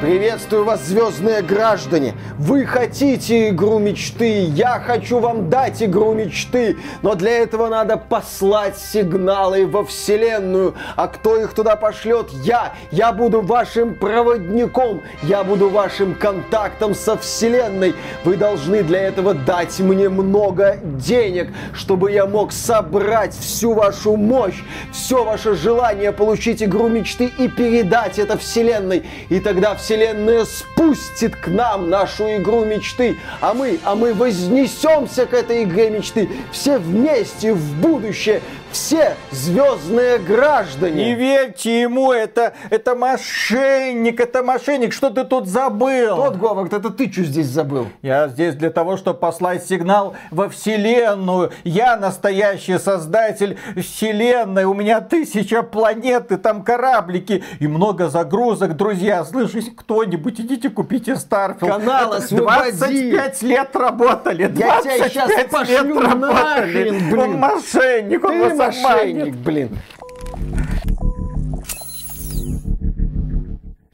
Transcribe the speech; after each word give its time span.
Приветствую 0.00 0.64
вас, 0.64 0.86
звездные 0.86 1.42
граждане! 1.42 2.14
Вы 2.38 2.64
хотите 2.64 3.50
игру 3.50 3.78
мечты, 3.78 4.44
я 4.44 4.80
хочу 4.80 5.18
вам 5.18 5.50
дать 5.50 5.82
игру 5.82 6.14
мечты, 6.14 6.78
но 7.02 7.14
для 7.14 7.32
этого 7.32 7.68
надо 7.68 7.98
послать 7.98 8.78
сигналы 8.78 9.66
во 9.66 9.84
вселенную. 9.84 10.74
А 10.96 11.06
кто 11.06 11.36
их 11.36 11.52
туда 11.52 11.76
пошлет? 11.76 12.30
Я! 12.30 12.72
Я 12.90 13.12
буду 13.12 13.42
вашим 13.42 13.94
проводником, 13.94 15.02
я 15.22 15.44
буду 15.44 15.68
вашим 15.68 16.14
контактом 16.14 16.94
со 16.94 17.18
вселенной. 17.18 17.94
Вы 18.24 18.38
должны 18.38 18.82
для 18.82 19.02
этого 19.02 19.34
дать 19.34 19.80
мне 19.80 20.08
много 20.08 20.78
денег, 20.82 21.50
чтобы 21.74 22.10
я 22.10 22.24
мог 22.24 22.52
собрать 22.52 23.36
всю 23.36 23.74
вашу 23.74 24.16
мощь, 24.16 24.62
все 24.92 25.24
ваше 25.24 25.54
желание 25.54 26.10
получить 26.10 26.62
игру 26.62 26.88
мечты 26.88 27.30
и 27.36 27.48
передать 27.48 28.18
это 28.18 28.38
вселенной. 28.38 29.04
И 29.28 29.40
тогда 29.40 29.74
вселенная 29.74 29.89
Вселенная 29.90 30.44
спустит 30.44 31.34
к 31.34 31.48
нам 31.48 31.90
нашу 31.90 32.36
игру 32.36 32.64
мечты, 32.64 33.18
а 33.40 33.54
мы, 33.54 33.80
а 33.82 33.96
мы 33.96 34.14
вознесемся 34.14 35.26
к 35.26 35.34
этой 35.34 35.64
игре 35.64 35.90
мечты 35.90 36.30
все 36.52 36.78
вместе 36.78 37.52
в 37.52 37.74
будущее, 37.80 38.40
все 38.72 39.16
звездные 39.30 40.18
граждане. 40.18 41.04
Не 41.04 41.14
верьте 41.14 41.80
ему, 41.82 42.12
это, 42.12 42.54
это 42.70 42.94
мошенник, 42.94 44.20
это 44.20 44.42
мошенник, 44.42 44.92
что 44.92 45.10
ты 45.10 45.24
тут 45.24 45.46
забыл? 45.48 46.16
Тот 46.16 46.36
Говард, 46.36 46.72
это 46.72 46.90
ты 46.90 47.10
что 47.10 47.24
здесь 47.24 47.46
забыл? 47.46 47.88
Я 48.02 48.28
здесь 48.28 48.54
для 48.54 48.70
того, 48.70 48.96
чтобы 48.96 49.18
послать 49.18 49.66
сигнал 49.66 50.14
во 50.30 50.48
вселенную. 50.48 51.52
Я 51.64 51.96
настоящий 51.96 52.78
создатель 52.78 53.58
вселенной, 53.76 54.64
у 54.64 54.74
меня 54.74 55.00
тысяча 55.00 55.62
планет, 55.62 56.32
и 56.32 56.36
там 56.36 56.62
кораблики, 56.62 57.42
и 57.58 57.66
много 57.66 58.08
загрузок, 58.08 58.76
друзья. 58.76 59.24
Слышите, 59.24 59.70
кто-нибудь, 59.72 60.40
идите 60.40 60.70
купите 60.70 61.12
Starfield. 61.12 61.68
Канал 61.68 62.12
освободи. 62.14 63.10
25 63.10 63.42
лет 63.42 63.76
работали, 63.76 64.46
25 64.46 64.84
Я 64.84 64.96
тебя 64.98 65.08
сейчас 65.08 65.28
лет 65.28 65.50
пошлю 65.50 66.00
работали. 66.00 66.20
нахрен, 66.20 67.10
блин. 67.10 67.20
Он 67.20 67.38
мошенник, 67.38 68.24
он 68.24 68.59
мошенник, 68.60 69.34
блин. 69.36 69.78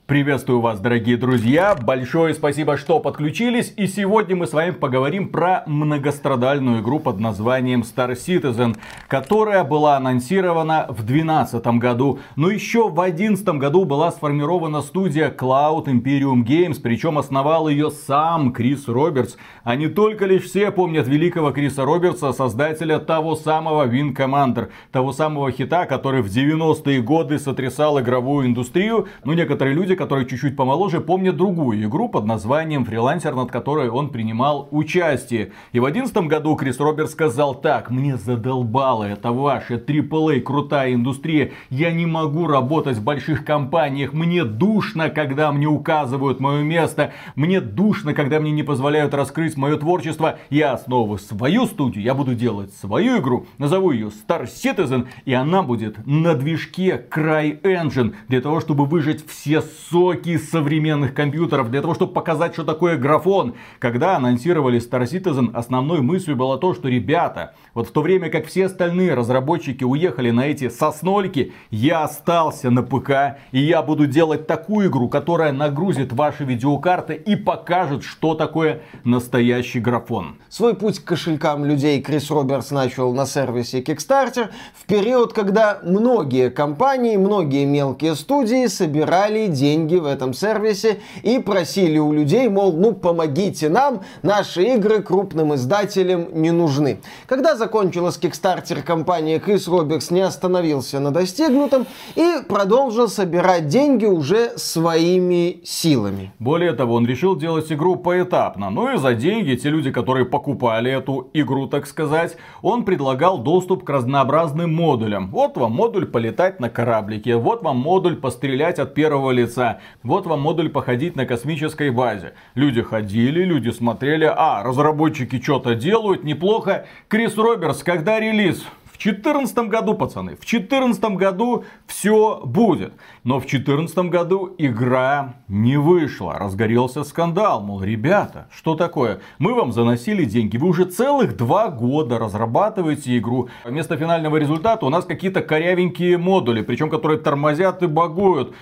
Приветствую 0.06 0.60
вас, 0.60 0.78
дорогие 0.78 1.16
друзья. 1.16 1.74
Большое 1.74 2.32
спасибо, 2.32 2.76
что 2.76 3.00
подключились. 3.00 3.74
И 3.76 3.88
сегодня 3.88 4.36
мы 4.36 4.46
с 4.46 4.52
вами 4.52 4.70
поговорим 4.70 5.30
про 5.30 5.64
многострадальную 5.66 6.80
игру 6.80 7.00
под 7.00 7.18
названием 7.18 7.80
Star 7.80 8.12
Citizen, 8.12 8.76
которая 9.08 9.64
была 9.64 9.96
анонсирована 9.96 10.86
в 10.88 11.02
2012 11.02 11.66
году. 11.80 12.20
Но 12.36 12.50
еще 12.50 12.88
в 12.88 12.94
2011 12.94 13.48
году 13.58 13.84
была 13.84 14.12
сформирована 14.12 14.80
студия 14.80 15.28
Cloud 15.28 15.86
Imperium 15.86 16.44
Games, 16.44 16.78
причем 16.80 17.18
основал 17.18 17.68
ее 17.68 17.90
сам 17.90 18.52
Крис 18.52 18.86
Робертс. 18.86 19.34
А 19.64 19.74
не 19.74 19.88
только 19.88 20.26
лишь 20.26 20.44
все 20.44 20.70
помнят 20.70 21.08
великого 21.08 21.50
Криса 21.50 21.84
Робертса, 21.84 22.32
создателя 22.32 23.00
того 23.00 23.34
самого 23.34 23.88
Wing 23.88 24.14
Commander, 24.14 24.68
того 24.92 25.12
самого 25.12 25.50
хита, 25.50 25.84
который 25.84 26.22
в 26.22 26.26
90-е 26.26 27.02
годы 27.02 27.40
сотрясал 27.40 27.98
игровую 27.98 28.46
индустрию. 28.46 29.08
Но 29.24 29.34
некоторые 29.34 29.74
люди, 29.74 29.95
которые 29.96 30.28
чуть-чуть 30.28 30.56
помоложе, 30.56 31.00
помнят 31.00 31.36
другую 31.36 31.82
игру 31.84 32.08
под 32.08 32.24
названием 32.26 32.84
«Фрилансер», 32.84 33.34
над 33.34 33.50
которой 33.50 33.88
он 33.88 34.10
принимал 34.10 34.68
участие. 34.70 35.52
И 35.72 35.80
в 35.80 35.82
2011 35.82 36.16
году 36.28 36.54
Крис 36.54 36.78
Робертс 36.78 37.12
сказал 37.12 37.54
так, 37.54 37.90
мне 37.90 38.16
задолбало 38.16 39.04
это 39.04 39.32
ваша 39.32 39.74
AAA 39.74 40.40
крутая 40.40 40.94
индустрия, 40.94 41.52
я 41.70 41.90
не 41.92 42.06
могу 42.06 42.46
работать 42.46 42.98
в 42.98 43.04
больших 43.04 43.44
компаниях, 43.44 44.12
мне 44.12 44.44
душно, 44.44 45.10
когда 45.10 45.50
мне 45.52 45.66
указывают 45.66 46.40
мое 46.40 46.62
место, 46.62 47.12
мне 47.34 47.60
душно, 47.60 48.14
когда 48.14 48.38
мне 48.38 48.52
не 48.52 48.62
позволяют 48.62 49.14
раскрыть 49.14 49.56
мое 49.56 49.76
творчество, 49.76 50.38
я 50.50 50.72
основываю 50.72 51.18
свою 51.18 51.66
студию, 51.66 52.04
я 52.04 52.14
буду 52.14 52.34
делать 52.34 52.72
свою 52.74 53.18
игру, 53.18 53.46
назову 53.58 53.90
ее 53.90 54.08
Star 54.08 54.44
Citizen, 54.44 55.06
и 55.24 55.32
она 55.32 55.62
будет 55.62 56.06
на 56.06 56.34
движке 56.34 57.04
CryEngine, 57.10 58.14
для 58.28 58.40
того, 58.40 58.60
чтобы 58.60 58.84
выжать 58.84 59.26
все 59.26 59.62
соки 59.90 60.36
современных 60.38 61.14
компьютеров, 61.14 61.70
для 61.70 61.80
того, 61.80 61.94
чтобы 61.94 62.12
показать, 62.12 62.54
что 62.54 62.64
такое 62.64 62.96
графон. 62.96 63.54
Когда 63.78 64.16
анонсировали 64.16 64.80
Star 64.80 65.04
Citizen, 65.04 65.50
основной 65.54 66.00
мыслью 66.00 66.36
было 66.36 66.58
то, 66.58 66.74
что 66.74 66.88
ребята, 66.88 67.54
вот 67.74 67.88
в 67.88 67.92
то 67.92 68.02
время 68.02 68.28
как 68.30 68.46
все 68.46 68.66
остальные 68.66 69.14
разработчики 69.14 69.84
уехали 69.84 70.30
на 70.30 70.46
эти 70.46 70.68
соснольки, 70.68 71.52
я 71.70 72.04
остался 72.04 72.70
на 72.70 72.82
ПК, 72.82 73.38
и 73.52 73.60
я 73.60 73.82
буду 73.82 74.06
делать 74.06 74.46
такую 74.46 74.88
игру, 74.88 75.08
которая 75.08 75.52
нагрузит 75.52 76.12
ваши 76.12 76.44
видеокарты 76.44 77.14
и 77.14 77.36
покажет, 77.36 78.02
что 78.02 78.34
такое 78.34 78.82
настоящий 79.04 79.80
графон. 79.80 80.36
Свой 80.48 80.74
путь 80.74 80.98
к 80.98 81.04
кошелькам 81.04 81.64
людей 81.64 82.00
Крис 82.00 82.30
Робертс 82.30 82.70
начал 82.70 83.12
на 83.12 83.26
сервисе 83.26 83.82
Kickstarter 83.82 84.48
в 84.74 84.86
период, 84.86 85.32
когда 85.32 85.78
многие 85.84 86.50
компании, 86.50 87.16
многие 87.16 87.64
мелкие 87.64 88.14
студии 88.14 88.66
собирали 88.66 89.46
деньги 89.46 89.75
в 89.76 90.06
этом 90.06 90.32
сервисе 90.32 91.00
и 91.22 91.38
просили 91.38 91.98
у 91.98 92.12
людей, 92.12 92.48
мол, 92.48 92.72
ну 92.72 92.92
помогите 92.92 93.68
нам, 93.68 94.00
наши 94.22 94.62
игры 94.62 95.02
крупным 95.02 95.54
издателям 95.54 96.28
не 96.32 96.50
нужны. 96.50 96.98
Когда 97.26 97.56
закончилась 97.56 98.18
Kickstarter 98.18 98.82
компания, 98.82 99.38
Крис 99.38 99.68
Робертс 99.68 100.10
не 100.10 100.22
остановился 100.22 100.98
на 100.98 101.10
достигнутом 101.10 101.86
и 102.14 102.38
продолжил 102.48 103.08
собирать 103.08 103.68
деньги 103.68 104.06
уже 104.06 104.52
своими 104.56 105.60
силами. 105.64 106.32
Более 106.38 106.72
того, 106.72 106.94
он 106.94 107.06
решил 107.06 107.36
делать 107.36 107.70
игру 107.70 107.96
поэтапно. 107.96 108.70
Ну 108.70 108.94
и 108.94 108.96
за 108.96 109.14
деньги 109.14 109.54
те 109.56 109.68
люди, 109.68 109.90
которые 109.90 110.24
покупали 110.24 110.90
эту 110.90 111.28
игру, 111.34 111.66
так 111.66 111.86
сказать, 111.86 112.36
он 112.62 112.84
предлагал 112.84 113.38
доступ 113.38 113.84
к 113.84 113.90
разнообразным 113.90 114.74
модулям. 114.74 115.30
Вот 115.30 115.56
вам 115.56 115.72
модуль 115.72 116.06
полетать 116.06 116.60
на 116.60 116.70
кораблике, 116.70 117.36
вот 117.36 117.62
вам 117.62 117.76
модуль 117.76 118.16
пострелять 118.16 118.78
от 118.78 118.94
первого 118.94 119.30
лица, 119.32 119.65
вот 120.02 120.26
вам 120.26 120.40
модуль 120.40 120.68
походить 120.68 121.16
на 121.16 121.26
космической 121.26 121.90
базе. 121.90 122.34
Люди 122.54 122.82
ходили, 122.82 123.44
люди 123.44 123.70
смотрели, 123.70 124.24
а, 124.24 124.62
разработчики 124.62 125.40
что-то 125.40 125.74
делают, 125.74 126.24
неплохо. 126.24 126.86
Крис 127.08 127.36
Робертс, 127.36 127.82
когда 127.82 128.20
релиз? 128.20 128.64
В 128.96 128.98
2014 128.98 129.68
году, 129.68 129.92
пацаны, 129.92 130.36
в 130.36 130.40
2014 130.40 131.16
году 131.16 131.64
все 131.86 132.40
будет. 132.42 132.94
Но 133.24 133.38
в 133.40 133.46
2014 133.46 133.98
году 134.08 134.54
игра 134.56 135.34
не 135.48 135.76
вышла. 135.76 136.38
Разгорелся 136.38 137.04
скандал. 137.04 137.60
Мол, 137.60 137.82
ребята, 137.82 138.48
что 138.50 138.74
такое? 138.74 139.20
Мы 139.38 139.52
вам 139.52 139.72
заносили 139.72 140.24
деньги. 140.24 140.56
Вы 140.56 140.68
уже 140.68 140.86
целых 140.86 141.36
два 141.36 141.68
года 141.68 142.18
разрабатываете 142.18 143.18
игру. 143.18 143.50
Вместо 143.64 143.98
финального 143.98 144.38
результата 144.38 144.86
у 144.86 144.88
нас 144.88 145.04
какие-то 145.04 145.42
корявенькие 145.42 146.16
модули. 146.16 146.62
Причем, 146.62 146.88
которые 146.88 147.20
тормозят 147.20 147.82
и 147.82 147.86
багуют. 147.86 148.54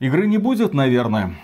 Игры 0.00 0.26
не 0.26 0.38
будет, 0.38 0.72
наверное. 0.72 1.34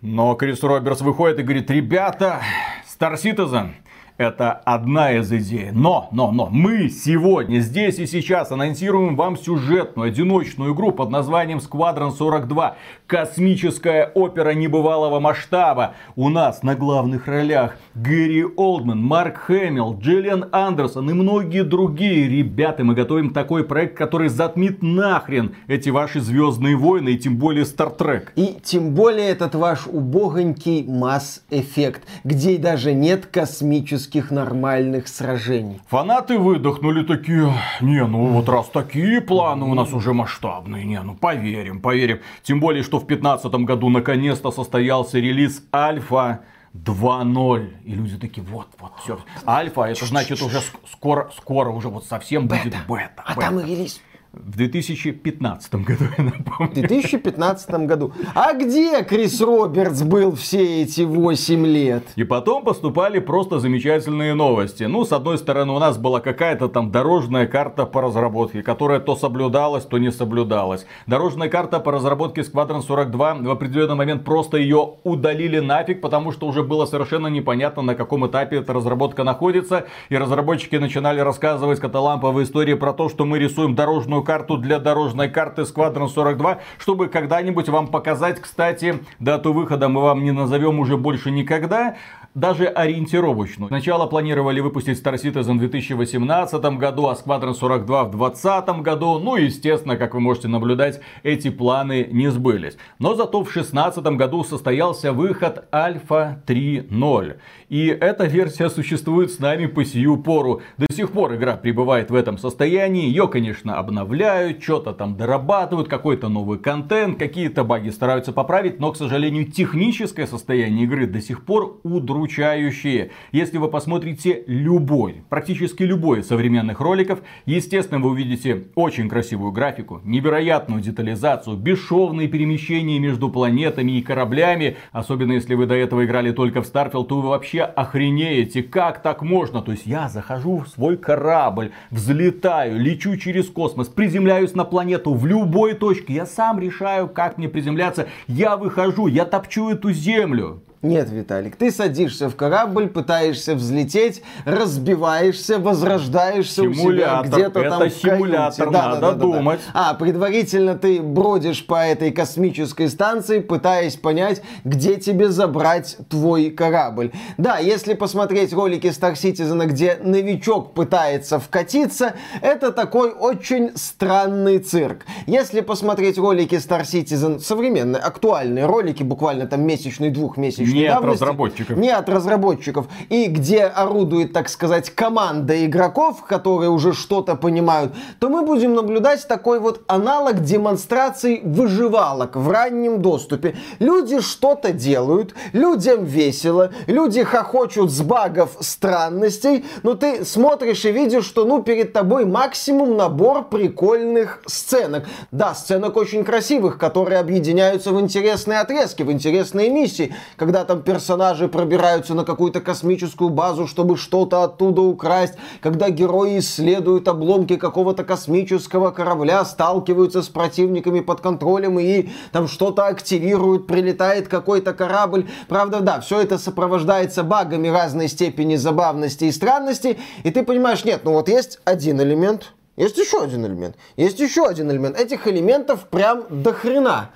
Но 0.00 0.34
Крис 0.36 0.62
Робертс 0.62 1.02
выходит 1.02 1.38
и 1.38 1.42
говорит, 1.42 1.70
ребята, 1.70 2.40
Star 2.88 3.16
Citizen, 3.16 3.72
это 4.18 4.52
одна 4.52 5.12
из 5.12 5.30
идей. 5.30 5.70
Но, 5.72 6.08
но, 6.10 6.32
но, 6.32 6.48
мы 6.50 6.88
сегодня, 6.88 7.60
здесь 7.60 7.98
и 7.98 8.06
сейчас 8.06 8.50
анонсируем 8.50 9.14
вам 9.14 9.36
сюжетную, 9.36 10.08
одиночную 10.08 10.74
игру 10.74 10.92
под 10.92 11.10
названием 11.10 11.58
Squadron 11.58 12.12
42. 12.12 12.76
Космическая 13.06 14.10
опера 14.14 14.50
небывалого 14.50 15.20
масштаба. 15.20 15.94
У 16.14 16.28
нас 16.28 16.62
на 16.62 16.74
главных 16.74 17.26
ролях 17.26 17.76
Гэри 17.94 18.44
Олдман, 18.56 19.02
Марк 19.02 19.36
Хэмилл, 19.38 19.98
Джиллиан 20.00 20.46
Андерсон 20.50 21.10
и 21.10 21.12
многие 21.12 21.62
другие. 21.62 22.28
Ребята, 22.28 22.84
мы 22.84 22.94
готовим 22.94 23.30
такой 23.30 23.64
проект, 23.64 23.96
который 23.96 24.28
затмит 24.28 24.82
нахрен 24.82 25.54
эти 25.66 25.90
ваши 25.90 26.20
Звездные 26.20 26.76
войны 26.76 27.10
и 27.10 27.18
тем 27.18 27.36
более 27.36 27.66
Стартрек. 27.66 28.32
И 28.36 28.56
тем 28.62 28.94
более 28.94 29.28
этот 29.28 29.54
ваш 29.54 29.86
убогонький 29.86 30.84
масс-эффект, 30.84 32.02
где 32.24 32.56
даже 32.56 32.94
нет 32.94 33.26
космических 33.26 34.05
нормальных 34.30 35.08
сражений. 35.08 35.80
Фанаты 35.88 36.38
выдохнули 36.38 37.02
такие, 37.04 37.52
не, 37.80 38.04
ну 38.06 38.26
вот 38.26 38.48
раз 38.48 38.68
такие 38.68 39.20
планы 39.20 39.66
у 39.66 39.74
нас 39.74 39.92
уже 39.92 40.12
масштабные, 40.12 40.84
не, 40.84 41.00
ну 41.02 41.14
поверим, 41.14 41.80
поверим. 41.80 42.20
Тем 42.42 42.60
более, 42.60 42.82
что 42.82 42.98
в 42.98 43.06
2015 43.06 43.52
году 43.66 43.88
наконец-то 43.88 44.50
состоялся 44.50 45.18
релиз 45.18 45.62
Альфа 45.74 46.40
2.0. 46.74 47.82
И 47.84 47.94
люди 47.94 48.16
такие, 48.18 48.46
вот, 48.46 48.68
вот, 48.78 48.92
все. 49.02 49.18
Альфа, 49.46 49.82
это 49.82 50.04
значит 50.04 50.40
уже 50.42 50.58
ск- 50.58 50.78
скоро, 50.90 51.30
скоро 51.36 51.70
уже 51.70 51.88
вот 51.88 52.04
совсем 52.04 52.48
будет 52.48 52.74
бета. 52.86 53.22
А 53.24 53.34
бета. 53.34 53.40
там 53.40 53.60
и 53.60 53.64
релиз 53.64 54.00
В 54.38 54.56
2015 54.56 55.74
году, 55.76 56.04
я 56.18 56.24
напомню. 56.24 56.72
В 56.72 56.74
2015 56.74 57.70
году. 57.86 58.12
А 58.34 58.52
где 58.52 59.02
Крис 59.02 59.40
Робертс 59.40 60.02
был 60.02 60.34
все 60.34 60.82
эти 60.82 61.02
8 61.02 61.66
лет? 61.66 62.02
И 62.16 62.24
потом 62.24 62.62
поступали 62.62 63.18
просто 63.18 63.60
замечательные 63.60 64.34
новости. 64.34 64.84
Ну, 64.84 65.06
с 65.06 65.12
одной 65.12 65.38
стороны, 65.38 65.72
у 65.72 65.78
нас 65.78 65.96
была 65.96 66.20
какая-то 66.20 66.68
там 66.68 66.90
дорожная 66.90 67.46
карта 67.46 67.86
по 67.86 68.02
разработке, 68.02 68.62
которая 68.62 69.00
то 69.00 69.16
соблюдалась, 69.16 69.84
то 69.84 69.96
не 69.96 70.12
соблюдалась. 70.12 70.86
Дорожная 71.06 71.48
карта 71.48 71.80
по 71.80 71.90
разработке 71.90 72.42
Squadron 72.42 72.82
42 72.82 73.34
в 73.36 73.50
определенный 73.50 73.94
момент 73.94 74.24
просто 74.24 74.58
ее 74.58 74.96
удалили 75.04 75.60
нафиг, 75.60 76.02
потому 76.02 76.30
что 76.32 76.46
уже 76.46 76.62
было 76.62 76.84
совершенно 76.84 77.28
непонятно, 77.28 77.80
на 77.80 77.94
каком 77.94 78.26
этапе 78.26 78.56
эта 78.58 78.74
разработка 78.74 79.24
находится. 79.24 79.86
И 80.10 80.16
разработчики 80.16 80.76
начинали 80.76 81.20
рассказывать 81.20 81.80
каталамповые 81.80 82.44
истории 82.44 82.74
про 82.74 82.92
то, 82.92 83.08
что 83.08 83.24
мы 83.24 83.38
рисуем 83.38 83.74
дорожную 83.74 84.25
карту 84.26 84.58
для 84.58 84.78
дорожной 84.78 85.30
карты 85.30 85.62
Squadron 85.62 86.08
42, 86.08 86.58
чтобы 86.78 87.08
когда-нибудь 87.08 87.70
вам 87.70 87.86
показать, 87.86 88.40
кстати, 88.40 89.02
дату 89.18 89.54
выхода. 89.54 89.88
Мы 89.88 90.02
вам 90.02 90.22
не 90.22 90.32
назовем 90.32 90.78
уже 90.80 90.98
больше 90.98 91.30
никогда, 91.30 91.96
даже 92.36 92.66
ориентировочную. 92.66 93.68
Сначала 93.68 94.06
планировали 94.06 94.60
выпустить 94.60 95.02
Star 95.02 95.14
Citizen 95.14 95.54
в 95.54 95.58
2018 95.58 96.62
году, 96.78 97.06
а 97.08 97.14
Squadron 97.14 97.54
42 97.54 98.04
в 98.04 98.10
2020 98.10 98.82
году. 98.82 99.18
Ну, 99.18 99.36
естественно, 99.36 99.96
как 99.96 100.12
вы 100.12 100.20
можете 100.20 100.46
наблюдать, 100.48 101.00
эти 101.22 101.48
планы 101.48 102.06
не 102.12 102.30
сбылись. 102.30 102.76
Но 102.98 103.14
зато 103.14 103.40
в 103.40 103.44
2016 103.44 104.04
году 104.18 104.44
состоялся 104.44 105.14
выход 105.14 105.64
Alpha 105.72 106.44
3.0. 106.46 107.36
И 107.70 107.86
эта 107.86 108.26
версия 108.26 108.68
существует 108.68 109.32
с 109.32 109.38
нами 109.38 109.64
по 109.64 109.82
сию 109.84 110.18
пору. 110.18 110.60
До 110.76 110.86
сих 110.94 111.12
пор 111.12 111.34
игра 111.34 111.56
пребывает 111.56 112.10
в 112.10 112.14
этом 112.14 112.36
состоянии. 112.36 113.08
Ее, 113.08 113.28
конечно, 113.28 113.78
обновляют, 113.78 114.62
что-то 114.62 114.92
там 114.92 115.16
дорабатывают, 115.16 115.88
какой-то 115.88 116.28
новый 116.28 116.58
контент, 116.58 117.18
какие-то 117.18 117.64
баги 117.64 117.88
стараются 117.88 118.32
поправить. 118.32 118.78
Но, 118.78 118.92
к 118.92 118.96
сожалению, 118.98 119.50
техническое 119.50 120.26
состояние 120.26 120.84
игры 120.84 121.06
до 121.06 121.22
сих 121.22 121.46
пор 121.46 121.80
удручающее. 122.26 123.10
Если 123.32 123.58
вы 123.58 123.68
посмотрите 123.68 124.42
любой, 124.46 125.22
практически 125.28 125.84
любой 125.84 126.20
из 126.20 126.28
современных 126.28 126.80
роликов, 126.80 127.20
естественно, 127.46 128.00
вы 128.00 128.10
увидите 128.10 128.64
очень 128.74 129.08
красивую 129.08 129.52
графику, 129.52 130.00
невероятную 130.04 130.82
детализацию, 130.82 131.56
бесшовные 131.56 132.28
перемещения 132.28 132.98
между 132.98 133.30
планетами 133.30 133.92
и 133.92 134.02
кораблями. 134.02 134.76
Особенно, 134.92 135.32
если 135.32 135.54
вы 135.54 135.66
до 135.66 135.74
этого 135.74 136.04
играли 136.04 136.32
только 136.32 136.62
в 136.62 136.66
Starfield, 136.66 137.06
то 137.06 137.20
вы 137.20 137.28
вообще 137.28 137.62
охренеете, 137.62 138.62
как 138.62 139.02
так 139.02 139.22
можно? 139.22 139.62
То 139.62 139.72
есть 139.72 139.86
я 139.86 140.08
захожу 140.08 140.58
в 140.58 140.68
свой 140.68 140.96
корабль, 140.96 141.70
взлетаю, 141.90 142.78
лечу 142.80 143.16
через 143.16 143.46
космос, 143.46 143.88
приземляюсь 143.88 144.54
на 144.54 144.64
планету 144.64 145.14
в 145.14 145.26
любой 145.26 145.74
точке. 145.74 146.14
Я 146.14 146.26
сам 146.26 146.58
решаю, 146.58 147.08
как 147.08 147.38
мне 147.38 147.48
приземляться. 147.48 148.08
Я 148.26 148.56
выхожу, 148.56 149.06
я 149.06 149.24
топчу 149.24 149.68
эту 149.70 149.92
землю. 149.92 150.62
Нет, 150.82 151.10
Виталик, 151.10 151.56
ты 151.56 151.70
садишься 151.70 152.28
в 152.28 152.36
корабль, 152.36 152.88
пытаешься 152.88 153.54
взлететь, 153.54 154.22
разбиваешься, 154.44 155.58
возрождаешься 155.58 156.62
симулятор. 156.62 157.22
у 157.22 157.26
себя 157.26 157.36
где-то 157.36 157.70
там 157.70 157.82
Это 157.82 157.90
симулятор, 157.90 158.70
да, 158.70 158.88
надо 158.88 159.00
да, 159.00 159.12
да, 159.12 159.18
думать. 159.18 159.60
Да. 159.72 159.90
А, 159.90 159.94
предварительно 159.94 160.76
ты 160.76 161.00
бродишь 161.00 161.66
по 161.66 161.84
этой 161.84 162.12
космической 162.12 162.90
станции, 162.90 163.40
пытаясь 163.40 163.96
понять, 163.96 164.42
где 164.64 164.96
тебе 164.96 165.30
забрать 165.30 165.96
твой 166.10 166.50
корабль. 166.50 167.10
Да, 167.38 167.58
если 167.58 167.94
посмотреть 167.94 168.52
ролики 168.52 168.88
Star 168.88 169.14
Citizen, 169.14 169.64
где 169.66 169.98
новичок 170.02 170.74
пытается 170.74 171.40
вкатиться, 171.40 172.14
это 172.42 172.70
такой 172.70 173.12
очень 173.12 173.72
странный 173.76 174.58
цирк. 174.58 175.06
Если 175.26 175.62
посмотреть 175.62 176.18
ролики 176.18 176.56
Star 176.56 176.82
Citizen, 176.82 177.40
современные, 177.40 178.02
актуальные 178.02 178.66
ролики, 178.66 179.02
буквально 179.02 179.46
там 179.46 179.62
месячный, 179.62 180.10
двухмесячный, 180.10 180.65
не 180.72 180.88
давности, 180.88 181.06
от 181.06 181.22
разработчиков. 181.22 181.76
Не 181.76 181.90
от 181.90 182.08
разработчиков. 182.08 182.86
И 183.08 183.26
где 183.26 183.64
орудует, 183.64 184.32
так 184.32 184.48
сказать, 184.48 184.90
команда 184.90 185.64
игроков, 185.64 186.24
которые 186.24 186.70
уже 186.70 186.92
что-то 186.92 187.36
понимают, 187.36 187.94
то 188.18 188.28
мы 188.28 188.42
будем 188.42 188.74
наблюдать 188.74 189.26
такой 189.28 189.60
вот 189.60 189.82
аналог 189.86 190.42
демонстраций 190.42 191.40
выживалок 191.44 192.36
в 192.36 192.50
раннем 192.50 193.02
доступе. 193.02 193.56
Люди 193.78 194.20
что-то 194.20 194.72
делают, 194.72 195.34
людям 195.52 196.04
весело, 196.04 196.70
люди 196.86 197.22
хохочут 197.22 197.90
с 197.90 198.00
багов 198.00 198.56
странностей, 198.60 199.64
но 199.82 199.94
ты 199.94 200.24
смотришь 200.24 200.84
и 200.84 200.92
видишь, 200.92 201.24
что 201.24 201.44
ну 201.44 201.62
перед 201.62 201.92
тобой 201.92 202.24
максимум 202.24 202.96
набор 202.96 203.44
прикольных 203.44 204.42
сценок. 204.46 205.04
Да, 205.30 205.54
сценок 205.54 205.96
очень 205.96 206.24
красивых, 206.24 206.78
которые 206.78 207.18
объединяются 207.18 207.92
в 207.92 208.00
интересные 208.00 208.60
отрезки, 208.60 209.02
в 209.02 209.12
интересные 209.12 209.70
миссии, 209.70 210.14
когда 210.36 210.55
когда 210.56 210.64
там 210.64 210.82
персонажи 210.82 211.48
пробираются 211.48 212.14
на 212.14 212.24
какую-то 212.24 212.62
космическую 212.62 213.28
базу, 213.28 213.66
чтобы 213.66 213.98
что-то 213.98 214.42
оттуда 214.42 214.80
украсть, 214.80 215.34
когда 215.60 215.90
герои 215.90 216.38
исследуют 216.38 217.08
обломки 217.08 217.56
какого-то 217.56 218.04
космического 218.04 218.90
корабля, 218.90 219.44
сталкиваются 219.44 220.22
с 220.22 220.28
противниками 220.30 221.00
под 221.00 221.20
контролем 221.20 221.78
и 221.78 222.08
там 222.32 222.48
что-то 222.48 222.86
активируют, 222.86 223.66
прилетает 223.66 224.28
какой-то 224.28 224.72
корабль. 224.72 225.26
Правда, 225.46 225.80
да, 225.80 226.00
все 226.00 226.22
это 226.22 226.38
сопровождается 226.38 227.22
багами 227.22 227.68
разной 227.68 228.08
степени 228.08 228.56
забавности 228.56 229.24
и 229.24 229.32
странности, 229.32 229.98
и 230.24 230.30
ты 230.30 230.42
понимаешь, 230.42 230.86
нет, 230.86 231.02
ну 231.04 231.12
вот 231.12 231.28
есть 231.28 231.58
один 231.66 232.00
элемент, 232.00 232.54
есть 232.76 232.98
еще 232.98 233.22
один 233.22 233.46
элемент. 233.46 233.76
Есть 233.96 234.20
еще 234.20 234.46
один 234.46 234.70
элемент. 234.70 234.98
Этих 234.98 235.26
элементов 235.26 235.88
прям 235.88 236.24
до 236.28 236.52
хрена. 236.52 237.10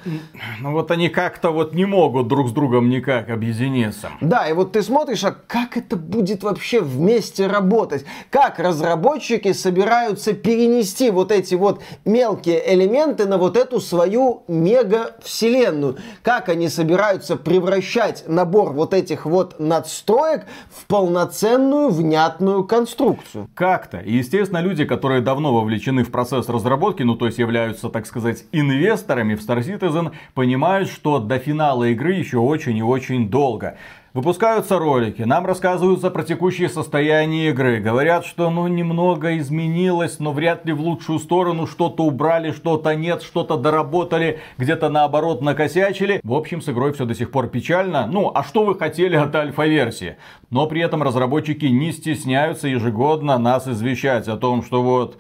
Ну 0.61 0.73
вот 0.73 0.91
они 0.91 1.11
как-то 1.11 1.51
вот 1.51 1.75
не 1.75 1.85
могут 1.85 2.29
друг 2.29 2.49
с 2.49 2.53
другом 2.53 2.89
никак 2.89 3.29
объединиться. 3.29 4.11
Да, 4.23 4.49
и 4.49 4.55
вот 4.55 4.73
ты 4.73 4.83
смотришь, 4.83 5.23
а 5.25 5.33
как 5.33 5.77
это 5.77 5.97
будет 5.97 6.43
вообще 6.43 6.81
вместе 6.81 7.47
работать? 7.47 8.07
Как 8.31 8.59
разработчики 8.59 9.53
собираются 9.53 10.33
перенести 10.33 11.11
вот 11.11 11.31
эти 11.31 11.55
вот 11.55 11.83
мелкие 12.07 12.75
элементы 12.75 13.27
на 13.27 13.37
вот 13.37 13.59
эту 13.59 13.81
свою 13.81 14.45
мега-вселенную? 14.49 15.99
Как 16.23 16.49
они 16.49 16.69
собираются 16.69 17.37
превращать 17.37 18.25
набор 18.27 18.73
вот 18.73 18.95
этих 18.95 19.27
вот 19.27 19.61
надстроек 19.61 20.47
в 20.71 20.87
полноценную 20.87 21.91
внятную 21.91 22.65
конструкцию? 22.65 23.51
Как-то. 23.55 23.99
И, 23.99 24.15
естественно, 24.15 24.61
люди, 24.61 24.87
которые 24.87 25.21
давно 25.21 25.50
давно 25.51 25.61
вовлечены 25.61 26.05
в 26.05 26.11
процесс 26.11 26.49
разработки, 26.49 27.03
ну 27.03 27.17
то 27.17 27.27
есть 27.27 27.39
являются, 27.39 27.89
так 27.89 28.07
сказать, 28.07 28.45
инвесторами 28.53 29.35
в 29.35 29.41
Star 29.41 29.61
Citizen, 29.61 30.13
понимают, 30.35 30.89
что 30.89 31.19
до 31.19 31.39
финала 31.39 31.85
игры 31.85 32.13
еще 32.15 32.39
очень 32.39 32.77
и 32.77 32.83
очень 32.83 33.29
долго. 33.29 33.77
Выпускаются 34.13 34.81
ролики, 34.81 35.23
нам 35.23 35.47
рассказываются 35.47 36.11
про 36.11 36.25
текущее 36.25 36.69
состояние 36.69 37.51
игры. 37.51 37.79
Говорят, 37.79 38.27
что 38.27 38.51
ну 38.51 38.67
немного 38.67 39.39
изменилось, 39.39 40.19
но 40.19 40.33
вряд 40.33 40.67
ли 40.67 40.73
в 40.73 40.81
лучшую 40.81 41.21
сторону. 41.21 41.69
Что-то 41.69 42.03
убрали, 42.03 42.51
что-то 42.51 42.97
нет, 42.97 43.23
что-то 43.23 43.57
доработали, 43.57 44.41
где-то 44.59 44.89
наоборот 44.89 45.43
накосячили. 45.43 46.21
В 46.25 46.33
общем, 46.33 46.61
с 46.61 46.69
игрой 46.69 46.93
все 46.93 47.05
до 47.05 47.15
сих 47.15 47.31
пор 47.31 47.47
печально. 47.47 48.09
Ну, 48.09 48.33
а 48.35 48.43
что 48.43 48.65
вы 48.65 48.75
хотели 48.77 49.15
от 49.15 49.33
альфа-версии? 49.33 50.17
Но 50.51 50.67
при 50.67 50.81
этом 50.81 51.05
разработчики 51.05 51.67
не 51.67 51.93
стесняются 51.93 52.67
ежегодно 52.67 53.39
нас 53.39 53.69
извещать 53.69 54.27
о 54.27 54.37
том, 54.37 54.65
что 54.65 54.83
вот 54.83 55.19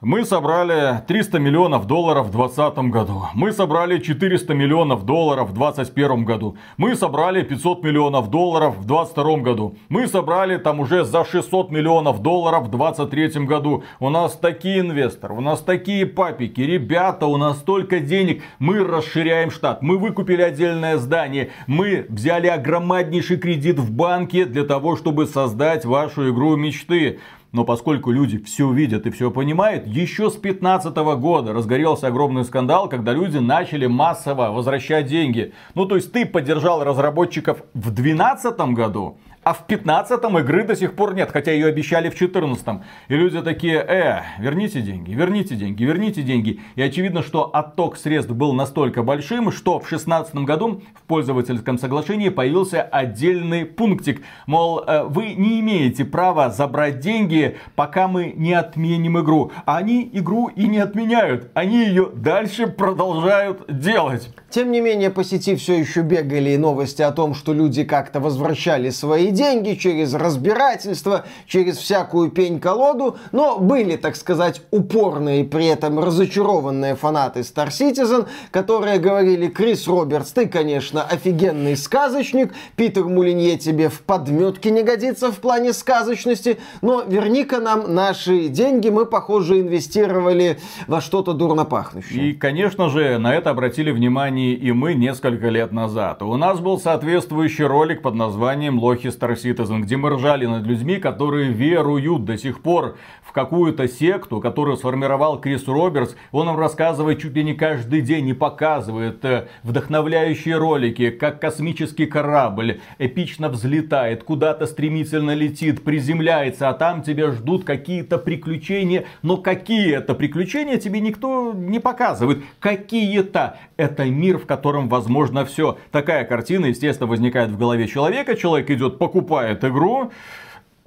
мы 0.00 0.24
собрали 0.24 1.02
300 1.06 1.38
миллионов 1.38 1.86
долларов 1.86 2.28
в 2.28 2.30
2020 2.30 2.90
году. 2.90 3.24
Мы 3.34 3.52
собрали 3.52 3.98
400 3.98 4.54
миллионов 4.54 5.04
долларов 5.04 5.50
в 5.50 5.52
2021 5.52 6.24
году. 6.24 6.56
Мы 6.78 6.94
собрали 6.94 7.42
500 7.42 7.84
миллионов 7.84 8.30
долларов 8.30 8.78
в 8.78 8.86
2022 8.86 9.36
году. 9.42 9.76
Мы 9.90 10.06
собрали 10.06 10.56
там 10.56 10.80
уже 10.80 11.04
за 11.04 11.26
600 11.26 11.70
миллионов 11.70 12.22
долларов 12.22 12.68
в 12.68 12.70
2023 12.70 13.44
году. 13.44 13.84
У 13.98 14.08
нас 14.08 14.32
такие 14.36 14.80
инвесторы, 14.80 15.34
у 15.34 15.42
нас 15.42 15.60
такие 15.60 16.06
папики. 16.06 16.62
Ребята, 16.62 17.26
у 17.26 17.36
нас 17.36 17.58
столько 17.58 18.00
денег. 18.00 18.42
Мы 18.58 18.78
расширяем 18.78 19.50
штат. 19.50 19.82
Мы 19.82 19.98
выкупили 19.98 20.40
отдельное 20.40 20.96
здание. 20.96 21.50
Мы 21.66 22.06
взяли 22.08 22.46
огромнейший 22.46 23.36
кредит 23.36 23.78
в 23.78 23.92
банке 23.92 24.46
для 24.46 24.64
того, 24.64 24.96
чтобы 24.96 25.26
создать 25.26 25.84
вашу 25.84 26.30
игру 26.30 26.56
мечты. 26.56 27.18
Но 27.52 27.64
поскольку 27.64 28.12
люди 28.12 28.38
все 28.38 28.70
видят 28.72 29.06
и 29.06 29.10
все 29.10 29.30
понимают, 29.30 29.86
еще 29.86 30.30
с 30.30 30.34
2015 30.34 30.96
года 31.18 31.52
разгорелся 31.52 32.06
огромный 32.06 32.44
скандал, 32.44 32.88
когда 32.88 33.12
люди 33.12 33.38
начали 33.38 33.86
массово 33.86 34.52
возвращать 34.52 35.06
деньги. 35.06 35.52
Ну 35.74 35.86
то 35.86 35.96
есть 35.96 36.12
ты 36.12 36.24
поддержал 36.26 36.84
разработчиков 36.84 37.64
в 37.74 37.90
2012 37.90 38.58
году, 38.74 39.18
а 39.50 39.52
в 39.52 39.64
15-м 39.66 40.38
игры 40.38 40.62
до 40.62 40.76
сих 40.76 40.94
пор 40.94 41.12
нет, 41.12 41.30
хотя 41.32 41.50
ее 41.50 41.66
обещали 41.66 42.08
в 42.08 42.14
14-м. 42.14 42.84
И 43.08 43.14
люди 43.16 43.42
такие, 43.42 43.78
э, 43.78 44.20
верните 44.38 44.80
деньги, 44.80 45.10
верните 45.10 45.56
деньги, 45.56 45.82
верните 45.82 46.22
деньги. 46.22 46.60
И 46.76 46.82
очевидно, 46.82 47.24
что 47.24 47.50
отток 47.52 47.96
средств 47.96 48.30
был 48.30 48.52
настолько 48.52 49.02
большим, 49.02 49.50
что 49.50 49.80
в 49.80 49.88
16 49.88 50.36
году 50.44 50.82
в 50.94 51.02
пользовательском 51.02 51.78
соглашении 51.78 52.28
появился 52.28 52.80
отдельный 52.82 53.64
пунктик. 53.64 54.22
Мол, 54.46 54.84
э, 54.86 55.02
вы 55.02 55.34
не 55.34 55.58
имеете 55.58 56.04
права 56.04 56.50
забрать 56.50 57.00
деньги, 57.00 57.56
пока 57.74 58.06
мы 58.06 58.32
не 58.36 58.52
отменим 58.52 59.18
игру. 59.18 59.50
А 59.66 59.78
они 59.78 60.08
игру 60.12 60.46
и 60.46 60.68
не 60.68 60.78
отменяют. 60.78 61.50
Они 61.54 61.86
ее 61.86 62.08
дальше 62.14 62.68
продолжают 62.68 63.64
делать. 63.66 64.30
Тем 64.48 64.70
не 64.70 64.80
менее, 64.80 65.10
по 65.10 65.24
сети 65.24 65.56
все 65.56 65.76
еще 65.76 66.02
бегали 66.02 66.54
новости 66.54 67.02
о 67.02 67.10
том, 67.10 67.34
что 67.34 67.52
люди 67.52 67.82
как-то 67.82 68.20
возвращали 68.20 68.90
свои 68.90 69.32
деньги 69.32 69.39
через 69.76 70.14
разбирательство, 70.14 71.24
через 71.46 71.78
всякую 71.78 72.30
пень-колоду, 72.30 73.18
но 73.32 73.58
были, 73.58 73.96
так 73.96 74.16
сказать, 74.16 74.62
упорные, 74.70 75.44
при 75.44 75.66
этом 75.66 75.98
разочарованные 75.98 76.94
фанаты 76.94 77.40
Star 77.40 77.68
Citizen, 77.68 78.26
которые 78.50 78.98
говорили, 78.98 79.48
Крис 79.48 79.86
Робертс, 79.86 80.32
ты, 80.32 80.46
конечно, 80.46 81.02
офигенный 81.02 81.76
сказочник, 81.76 82.52
Питер 82.76 83.04
Мулинье 83.04 83.56
тебе 83.58 83.88
в 83.88 84.00
подметке 84.02 84.70
не 84.70 84.82
годится 84.82 85.32
в 85.32 85.36
плане 85.36 85.72
сказочности, 85.72 86.58
но 86.82 87.02
верни-ка 87.02 87.60
нам 87.60 87.94
наши 87.94 88.48
деньги, 88.48 88.88
мы, 88.88 89.06
похоже, 89.06 89.60
инвестировали 89.60 90.58
во 90.86 91.00
что-то 91.00 91.32
дурно 91.32 91.64
пахнущее. 91.64 92.30
И, 92.30 92.32
конечно 92.32 92.88
же, 92.88 93.18
на 93.18 93.34
это 93.34 93.50
обратили 93.50 93.90
внимание 93.90 94.54
и 94.54 94.72
мы 94.72 94.94
несколько 94.94 95.48
лет 95.48 95.72
назад. 95.72 96.22
У 96.22 96.36
нас 96.36 96.60
был 96.60 96.78
соответствующий 96.78 97.64
ролик 97.64 98.02
под 98.02 98.14
названием 98.14 98.78
Лохи 98.78 99.10
Star 99.20 99.34
Citizen, 99.34 99.80
где 99.82 99.96
мы 99.96 100.10
ржали 100.10 100.46
над 100.46 100.64
людьми, 100.66 100.96
которые 100.96 101.50
веруют 101.52 102.24
до 102.24 102.38
сих 102.38 102.62
пор 102.62 102.96
в 103.22 103.32
какую-то 103.32 103.86
секту, 103.86 104.40
которую 104.40 104.76
сформировал 104.76 105.40
Крис 105.40 105.68
Робертс. 105.68 106.16
Он 106.32 106.46
нам 106.46 106.58
рассказывает 106.58 107.20
чуть 107.20 107.34
ли 107.34 107.44
не 107.44 107.54
каждый 107.54 108.00
день 108.00 108.28
и 108.28 108.32
показывает 108.32 109.24
э, 109.24 109.48
вдохновляющие 109.62 110.56
ролики, 110.56 111.10
как 111.10 111.40
космический 111.40 112.06
корабль 112.06 112.80
эпично 112.98 113.48
взлетает, 113.48 114.24
куда-то 114.24 114.66
стремительно 114.66 115.34
летит, 115.34 115.84
приземляется, 115.84 116.68
а 116.68 116.74
там 116.74 117.02
тебя 117.02 117.30
ждут 117.30 117.64
какие-то 117.64 118.18
приключения. 118.18 119.04
Но 119.22 119.36
какие 119.36 119.94
это 119.94 120.14
приключения, 120.14 120.78
тебе 120.78 121.00
никто 121.00 121.52
не 121.52 121.78
показывает. 121.78 122.42
Какие-то. 122.58 123.58
Это 123.76 124.04
мир, 124.06 124.38
в 124.38 124.46
котором 124.46 124.88
возможно 124.88 125.44
все. 125.44 125.78
Такая 125.90 126.24
картина, 126.24 126.66
естественно, 126.66 127.08
возникает 127.08 127.50
в 127.50 127.58
голове 127.58 127.86
человека. 127.86 128.36
Человек 128.36 128.70
идет, 128.70 128.98
покупает 129.10 129.64
игру, 129.64 130.12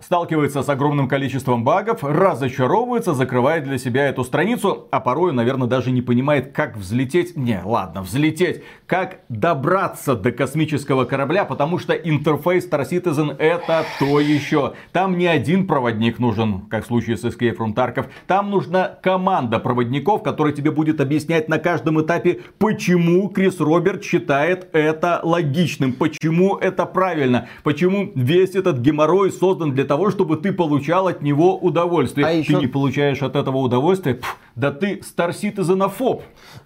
сталкивается 0.03 0.63
с 0.63 0.69
огромным 0.69 1.07
количеством 1.07 1.63
багов, 1.63 2.03
разочаровывается, 2.03 3.13
закрывает 3.13 3.63
для 3.63 3.77
себя 3.77 4.07
эту 4.07 4.23
страницу, 4.23 4.87
а 4.91 4.99
порой, 4.99 5.33
наверное, 5.33 5.67
даже 5.67 5.91
не 5.91 6.01
понимает, 6.01 6.51
как 6.51 6.77
взлететь, 6.77 7.37
не, 7.37 7.61
ладно, 7.63 8.01
взлететь, 8.01 8.63
как 8.85 9.21
добраться 9.29 10.15
до 10.15 10.31
космического 10.31 11.05
корабля, 11.05 11.45
потому 11.45 11.79
что 11.79 11.93
интерфейс 11.93 12.67
Star 12.69 12.87
Citizen 12.89 13.35
это 13.37 13.85
то 13.99 14.19
еще. 14.19 14.73
Там 14.91 15.17
не 15.17 15.27
один 15.27 15.67
проводник 15.67 16.19
нужен, 16.19 16.61
как 16.69 16.83
в 16.83 16.87
случае 16.87 17.17
с 17.17 17.23
Escape 17.23 17.57
from 17.57 17.73
Tarkov, 17.73 18.07
там 18.27 18.49
нужна 18.51 18.97
команда 19.01 19.59
проводников, 19.59 20.23
которая 20.23 20.53
тебе 20.53 20.71
будет 20.71 20.99
объяснять 20.99 21.47
на 21.47 21.59
каждом 21.59 22.01
этапе, 22.01 22.41
почему 22.57 23.29
Крис 23.29 23.59
Роберт 23.59 24.03
считает 24.03 24.67
это 24.73 25.21
логичным, 25.23 25.93
почему 25.93 26.57
это 26.57 26.85
правильно, 26.85 27.47
почему 27.63 28.11
весь 28.15 28.55
этот 28.55 28.79
геморрой 28.79 29.31
создан 29.31 29.73
для 29.73 29.85
того, 29.85 29.92
того, 29.93 30.09
чтобы 30.09 30.37
ты 30.37 30.51
получал 30.51 31.07
от 31.07 31.21
него 31.21 31.55
удовольствие. 31.55 32.25
А 32.25 32.31
ты 32.31 32.37
еще... 32.37 32.55
не 32.55 32.65
получаешь 32.65 33.21
от 33.21 33.35
этого 33.35 33.57
удовольствия, 33.57 34.15
пф, 34.15 34.37
да 34.55 34.71
ты 34.71 35.01
Star 35.01 35.29
Citizen 35.29 35.87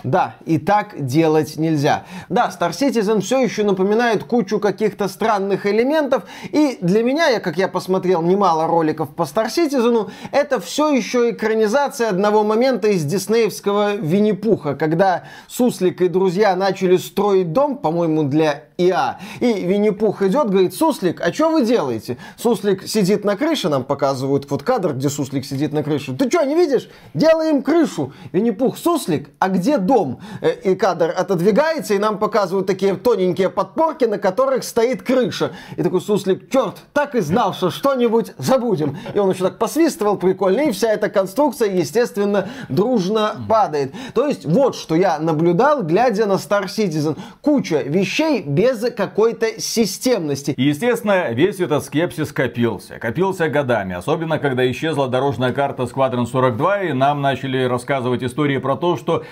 Да, 0.06 0.36
и 0.46 0.58
так 0.58 1.06
делать 1.06 1.58
нельзя. 1.58 2.06
Да, 2.30 2.50
Star 2.58 2.72
Citizen 2.72 3.20
все 3.20 3.42
еще 3.42 3.66
напоминает 3.66 4.24
кучу 4.24 4.60
каких-то 4.60 5.10
странных 5.10 5.66
элементов, 5.66 6.24
и 6.54 6.78
для 6.80 7.04
меня, 7.04 7.28
я, 7.28 7.42
как 7.42 7.58
я 7.58 7.68
посмотрел 7.68 8.22
немало 8.22 8.66
роликов 8.66 9.14
по 9.14 9.24
Star 9.24 9.48
Citizen, 9.48 10.10
это 10.32 10.62
все 10.62 10.94
еще 10.94 11.32
экранизация 11.32 12.10
одного 12.10 12.46
момента 12.46 12.88
из 12.88 13.04
диснеевского 13.04 13.98
Винни-Пуха, 13.98 14.76
когда 14.76 15.24
Суслик 15.50 16.00
и 16.00 16.08
друзья 16.08 16.56
начали 16.56 16.96
строить 16.96 17.52
дом, 17.52 17.78
по-моему, 17.78 18.24
для 18.24 18.67
ИА. 18.78 19.18
И 19.40 19.46
Винни-Пух 19.46 20.22
идет, 20.22 20.50
говорит, 20.50 20.76
Суслик, 20.76 21.20
а 21.22 21.34
что 21.34 21.50
вы 21.50 21.66
делаете? 21.66 22.18
Суслик 22.38 22.88
сидит 22.88 23.26
на 23.26 23.36
крыше, 23.36 23.70
нам 23.70 23.84
показывают 23.84 24.50
вот 24.50 24.64
кадр, 24.64 24.94
где 24.94 25.10
Суслик 25.10 25.46
сидит 25.46 25.74
на 25.74 25.84
крыше. 25.84 26.16
Ты 26.16 26.30
что, 26.30 26.44
не 26.44 26.56
видишь? 26.56 26.90
Делаем 27.14 27.64
крышу. 27.64 28.14
Винни-Пух, 28.32 28.78
Суслик, 28.78 29.30
а 29.40 29.50
где 29.50 29.78
дом? 29.78 30.20
Э, 30.42 30.54
и 30.54 30.76
кадр 30.76 31.14
отодвигается, 31.18 31.96
и 31.96 31.98
нам 31.98 32.20
показывают 32.20 32.68
такие 32.68 32.96
тоненькие 32.96 33.50
подпорки, 33.50 34.06
на 34.06 34.20
которых 34.20 34.64
стоит 34.64 35.02
крыша. 35.02 35.54
И 35.76 35.84
такой 35.84 36.02
Суслик, 36.02 36.50
черт, 36.52 36.78
так 36.94 37.16
и 37.16 37.22
знал, 37.22 37.54
что 37.54 37.72
что-нибудь 37.72 38.34
забудем. 38.38 38.98
И 39.14 39.18
он 39.20 39.32
еще 39.32 39.44
так 39.44 39.58
посвистывал 39.58 40.18
прикольно, 40.18 40.62
и 40.62 40.72
вся 40.72 40.92
эта 40.92 41.10
конструкция, 41.10 41.74
естественно, 41.74 42.50
дружно 42.70 43.38
падает. 43.50 43.94
То 44.14 44.28
есть 44.28 44.46
вот 44.46 44.76
что 44.76 44.96
я 44.96 45.18
наблюдал, 45.20 45.84
глядя 45.84 46.26
на 46.26 46.34
Star 46.34 46.66
Citizen. 46.66 47.18
Куча 47.42 47.82
вещей 47.82 48.42
без 48.42 48.67
без 48.68 48.84
какой-то 48.94 49.62
системности. 49.62 50.54
Естественно, 50.58 51.32
весь 51.32 51.60
этот 51.60 51.86
скепсис 51.86 52.34
копился. 52.34 53.00
Копился 53.00 53.48
годами. 53.48 53.96
Особенно, 53.96 54.40
когда 54.40 54.70
исчезла 54.70 55.08
дорожная 55.08 55.54
карта 55.54 55.84
Squadron 55.84 56.26
42, 56.26 56.82
и 56.84 56.94
нам 56.94 57.22
начали 57.22 57.64
рассказывать 57.64 58.24
истории 58.24 58.58
про 58.58 58.76
то, 58.76 58.98
что 58.98 59.24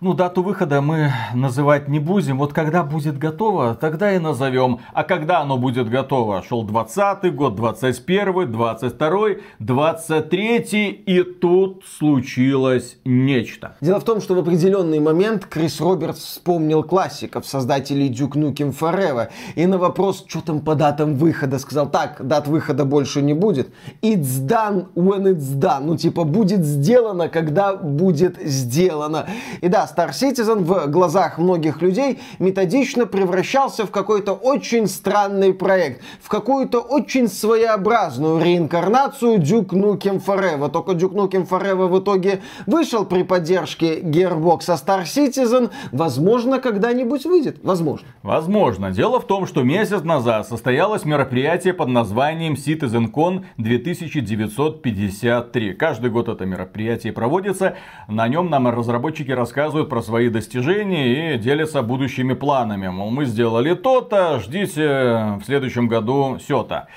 ну, 0.00 0.14
дату 0.14 0.42
выхода 0.42 0.80
мы 0.80 1.12
называть 1.34 1.88
не 1.88 1.98
будем. 1.98 2.38
Вот 2.38 2.54
когда 2.54 2.82
будет 2.82 3.18
готово, 3.18 3.74
тогда 3.74 4.14
и 4.14 4.18
назовем. 4.18 4.80
А 4.94 5.04
когда 5.04 5.40
оно 5.40 5.58
будет 5.58 5.90
готово? 5.90 6.42
Шел 6.42 6.62
20 6.62 7.34
год, 7.34 7.54
21 7.54 8.50
22 8.50 9.28
23 9.58 10.58
и 11.06 11.22
тут 11.22 11.84
случилось 11.98 12.96
нечто. 13.04 13.76
Дело 13.82 14.00
в 14.00 14.04
том, 14.04 14.22
что 14.22 14.34
в 14.34 14.38
определенный 14.38 15.00
момент 15.00 15.44
Крис 15.44 15.80
Робертс 15.80 16.20
вспомнил 16.20 16.82
классиков, 16.82 17.46
создателей 17.46 18.08
Duke 18.10 18.32
Nukem 18.32 18.74
Forever. 18.78 19.28
И 19.54 19.66
на 19.66 19.76
вопрос, 19.76 20.24
что 20.26 20.40
там 20.40 20.60
по 20.60 20.74
датам 20.74 21.16
выхода, 21.16 21.58
сказал, 21.58 21.90
так, 21.90 22.26
дат 22.26 22.48
выхода 22.48 22.86
больше 22.86 23.20
не 23.20 23.34
будет. 23.34 23.68
It's 24.00 24.46
done 24.46 24.86
when 24.94 25.24
it's 25.24 25.58
done. 25.58 25.82
Ну, 25.84 25.96
типа, 25.98 26.24
будет 26.24 26.64
сделано, 26.64 27.28
когда 27.28 27.74
будет 27.74 28.38
сделано. 28.42 29.26
И 29.60 29.68
да, 29.68 29.89
Star 29.94 30.10
Citizen 30.10 30.64
в 30.64 30.88
глазах 30.88 31.38
многих 31.38 31.82
людей 31.82 32.20
методично 32.38 33.06
превращался 33.06 33.86
в 33.86 33.90
какой-то 33.90 34.32
очень 34.32 34.86
странный 34.86 35.52
проект, 35.52 36.02
в 36.22 36.28
какую-то 36.28 36.80
очень 36.80 37.28
своеобразную 37.28 38.42
реинкарнацию 38.42 39.38
Duke 39.38 39.70
Nukem 39.70 40.22
Forever. 40.24 40.70
Только 40.70 40.92
Duke 40.92 41.14
Nukem 41.14 41.48
Forever 41.48 41.88
в 41.88 42.00
итоге 42.00 42.42
вышел 42.66 43.04
при 43.04 43.22
поддержке 43.22 44.00
Gearbox, 44.00 44.64
а 44.68 44.74
Star 44.74 45.04
Citizen, 45.04 45.70
возможно, 45.92 46.60
когда-нибудь 46.60 47.24
выйдет. 47.24 47.58
Возможно. 47.62 48.06
Возможно. 48.22 48.90
Дело 48.90 49.20
в 49.20 49.26
том, 49.26 49.46
что 49.46 49.62
месяц 49.62 50.02
назад 50.02 50.46
состоялось 50.46 51.04
мероприятие 51.04 51.72
под 51.72 51.88
названием 51.88 52.54
CitizenCon 52.54 53.44
2953. 53.56 55.74
Каждый 55.74 56.10
год 56.10 56.28
это 56.28 56.44
мероприятие 56.44 57.12
проводится. 57.12 57.76
На 58.08 58.28
нем 58.28 58.50
нам 58.50 58.68
разработчики 58.68 59.30
рассказывают 59.30 59.79
рассказывают 59.80 59.88
про 59.88 60.02
свои 60.02 60.28
достижения 60.28 61.34
и 61.34 61.38
делятся 61.38 61.82
будущими 61.82 62.34
планами. 62.34 62.88
Мол, 62.88 63.10
мы 63.10 63.24
сделали 63.24 63.74
то-то, 63.74 64.40
ждите 64.40 65.38
в 65.40 65.42
следующем 65.44 65.88
году 65.88 66.36
все-то. 66.38 66.88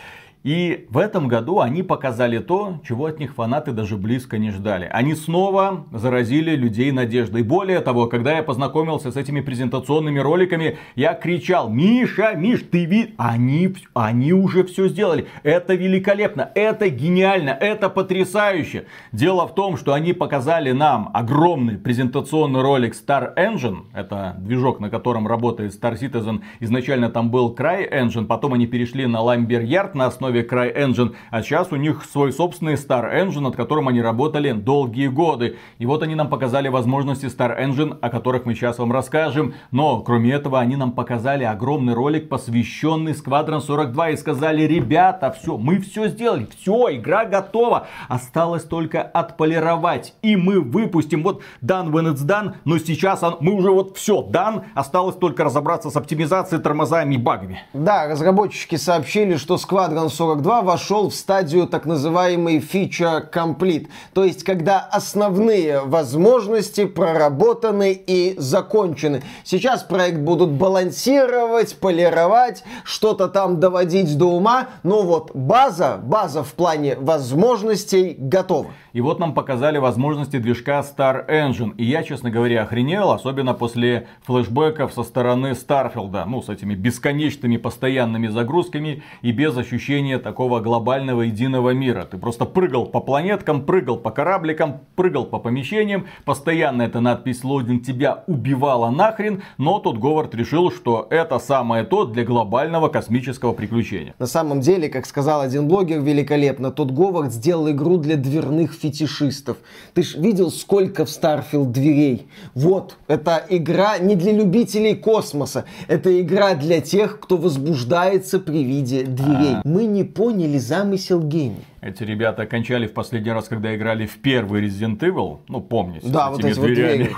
И 0.44 0.88
в 0.90 0.98
этом 0.98 1.30
году 1.30 1.62
они 1.62 1.84
показали 1.84 2.40
то, 2.40 2.82
чего 2.86 3.06
от 3.06 3.18
них 3.18 3.34
фанаты 3.34 3.72
даже 3.72 3.96
близко 3.96 4.38
не 4.38 4.52
ждали. 4.52 4.90
Они 4.92 5.16
снова 5.16 5.86
заразили 5.94 6.54
людей 6.56 6.92
надеждой. 6.92 7.44
Более 7.44 7.80
того, 7.80 8.08
когда 8.08 8.36
я 8.36 8.44
познакомился 8.44 9.12
с 9.12 9.16
этими 9.16 9.40
презентационными 9.40 10.20
роликами, 10.20 10.78
я 10.96 11.14
кричал, 11.14 11.70
Миша, 11.70 12.34
Миш, 12.36 12.66
ты 12.70 12.84
вид... 12.86 13.12
Они, 13.18 13.74
они 13.94 14.34
уже 14.34 14.66
все 14.66 14.90
сделали. 14.90 15.28
Это 15.44 15.76
великолепно, 15.76 16.52
это 16.56 16.90
гениально, 16.90 17.52
это 17.52 17.90
потрясающе. 17.90 18.86
Дело 19.14 19.48
в 19.48 19.56
том, 19.56 19.78
что 19.78 19.94
они 19.94 20.12
показали 20.12 20.74
нам 20.74 21.10
огромный 21.14 21.78
презентационный 21.78 22.62
ролик 22.62 22.96
Star 22.96 23.34
Engine. 23.38 23.84
Это 23.94 24.36
движок, 24.40 24.82
на 24.82 24.90
котором 24.90 25.26
работает 25.26 25.72
Star 25.74 25.98
Citizen. 25.98 26.42
Изначально 26.60 27.10
там 27.10 27.32
был 27.32 27.56
Cry 27.58 27.90
Engine, 27.90 28.26
потом 28.26 28.54
они 28.54 28.68
перешли 28.68 29.06
на 29.06 29.18
Lambert 29.18 29.66
Yard 29.66 29.92
на 29.94 30.08
основе 30.08 30.33
основе 30.34 30.44
CryEngine, 30.44 31.16
а 31.32 31.42
сейчас 31.42 31.72
у 31.72 31.75
них 31.75 32.04
свой 32.06 32.34
собственный 32.34 32.74
Star 32.74 33.13
Engine, 33.13 33.42
над 33.42 33.56
которым 33.56 33.88
они 33.88 34.02
работали 34.02 34.52
долгие 34.52 35.08
годы. 35.08 35.58
И 35.78 35.86
вот 35.86 36.04
они 36.04 36.16
нам 36.16 36.30
показали 36.30 36.68
возможности 36.68 37.25
Star 37.25 37.60
Engine, 37.60 37.98
о 38.02 38.10
которых 38.10 38.46
мы 38.46 38.56
сейчас 38.56 38.80
вам 38.80 38.92
расскажем. 38.92 39.54
Но, 39.72 40.00
кроме 40.02 40.32
этого, 40.32 40.60
они 40.60 40.75
нам 40.75 40.92
показали 40.92 41.44
огромный 41.44 41.94
ролик, 41.94 42.30
посвященный 42.30 43.13
Squadron 43.13 43.62
42 43.62 44.10
и 44.10 44.18
сказали, 44.18 44.63
ребята, 44.63 45.32
все, 45.32 45.58
мы 45.58 45.80
все 45.80 46.08
сделали, 46.08 46.48
все, 46.58 46.96
игра 46.96 47.25
готова. 47.25 47.88
Осталось 48.10 48.63
только 48.63 49.02
отполировать. 49.02 50.13
И 50.22 50.36
мы 50.36 50.60
выпустим. 50.60 51.24
Вот 51.24 51.42
done 51.62 51.92
when 51.92 52.13
it's 52.13 52.25
done, 52.25 52.56
но 52.66 52.78
сейчас 52.78 53.24
он, 53.24 53.38
мы 53.40 53.54
уже 53.54 53.72
вот 53.72 53.98
все, 53.98 54.22
done. 54.22 54.63
Осталось 54.74 55.16
только 55.16 55.44
разобраться 55.44 55.90
с 55.90 55.96
оптимизацией, 55.96 56.62
тормозами 56.62 57.16
и 57.16 57.18
багами. 57.18 57.62
Да, 57.74 58.08
разработчики 58.08 58.75
сообщили, 58.75 59.36
что 59.36 59.56
Squadron 59.56 60.10
42 60.10 60.23
вошел 60.25 61.10
в 61.10 61.15
стадию 61.15 61.68
так 61.68 61.86
называемой 61.86 62.58
feature 62.58 63.30
complete. 63.32 63.88
То 64.13 64.24
есть, 64.24 64.44
когда 64.44 64.80
основные 64.80 65.82
возможности 65.82 66.86
проработаны 66.86 67.94
и 67.94 68.36
закончены. 68.38 69.24
Сейчас 69.44 69.84
проект 69.84 70.20
будут 70.20 70.51
балансировать, 70.51 71.77
полировать, 71.77 72.63
что-то 72.84 73.27
там 73.27 73.60
доводить 73.60 74.18
до 74.18 74.25
ума. 74.25 74.70
Но 74.84 75.03
вот 75.03 75.32
база, 75.36 76.00
база 76.03 76.44
в 76.44 76.53
плане 76.53 76.96
возможностей 76.96 78.15
готова. 78.18 78.72
И 78.94 79.01
вот 79.01 79.20
нам 79.20 79.34
показали 79.34 79.80
возможности 79.80 80.38
движка 80.38 80.82
Star 80.82 81.27
Engine. 81.27 81.74
И 81.77 81.84
я, 81.84 82.03
честно 82.03 82.30
говоря, 82.30 82.62
охренел, 82.62 83.12
особенно 83.12 83.56
после 83.56 84.08
флешбеков 84.22 84.94
со 84.94 85.03
стороны 85.03 85.56
Старфилда. 85.56 86.25
Ну, 86.25 86.44
с 86.44 86.50
этими 86.50 86.75
бесконечными 86.75 87.58
постоянными 87.58 88.27
загрузками 88.27 89.01
и 89.22 89.32
без 89.32 89.58
ощущения 89.58 90.12
такого 90.20 90.60
глобального 90.60 91.22
единого 91.22 91.72
мира. 91.72 92.08
Ты 92.10 92.17
просто 92.17 92.46
прыгал 92.46 92.86
по 92.86 93.00
планеткам, 93.00 93.65
прыгал 93.65 93.98
по 93.98 94.12
корабликам, 94.12 94.82
прыгал 94.96 95.25
по 95.25 95.39
помещениям. 95.39 96.08
Постоянно 96.25 96.84
эта 96.84 97.00
надпись 97.00 97.43
лодинг 97.43 97.86
тебя 97.86 98.24
убивала 98.27 98.89
нахрен. 98.89 99.43
Но 99.58 99.79
тут 99.79 99.98
Говард 99.98 100.36
решил, 100.36 100.72
что 100.72 101.08
это 101.10 101.39
самое 101.39 101.84
то 101.84 102.05
для 102.05 102.24
глобального 102.24 102.89
космического 102.89 103.53
приключения. 103.53 104.13
На 104.20 104.27
самом 104.27 104.62
деле, 104.62 104.89
как 104.89 105.05
сказал 105.05 105.41
один 105.41 105.67
блогер 105.67 106.01
великолепно, 106.01 106.72
тот 106.72 106.91
Говард 106.91 107.32
сделал 107.32 107.70
игру 107.72 107.98
для 107.98 108.15
дверных 108.15 108.74
фетишистов. 108.74 109.58
Ты 109.93 110.03
ж 110.03 110.15
видел, 110.15 110.51
сколько 110.51 111.05
в 111.05 111.10
Starfield 111.10 111.72
дверей? 111.72 112.27
Вот, 112.53 112.98
это 113.08 113.43
игра 113.50 113.98
не 113.98 114.15
для 114.15 114.32
любителей 114.32 114.96
космоса. 114.96 115.65
Это 115.88 116.22
игра 116.22 116.55
для 116.55 116.82
тех, 116.82 117.20
кто 117.20 117.38
возбуждается 117.38 118.39
при 118.39 118.63
виде 118.63 119.03
дверей. 119.03 119.55
А-а-а. 119.55 119.67
Мы 119.67 119.86
не 119.94 120.04
поняли 120.04 120.58
замысел 120.58 121.22
гейма. 121.22 121.60
Эти 121.82 122.04
ребята 122.04 122.44
окончали 122.44 122.88
в 122.88 122.94
последний 122.94 123.32
раз, 123.32 123.48
когда 123.48 123.76
играли 123.76 124.06
в 124.06 124.18
первый 124.18 124.66
Resident 124.66 125.00
Evil. 125.00 125.40
Ну, 125.48 125.62
помните. 125.62 126.08
Да, 126.08 126.30
вот 126.30 126.44
эти 126.44 126.60
дверями. 126.60 127.10
вот. 127.10 127.18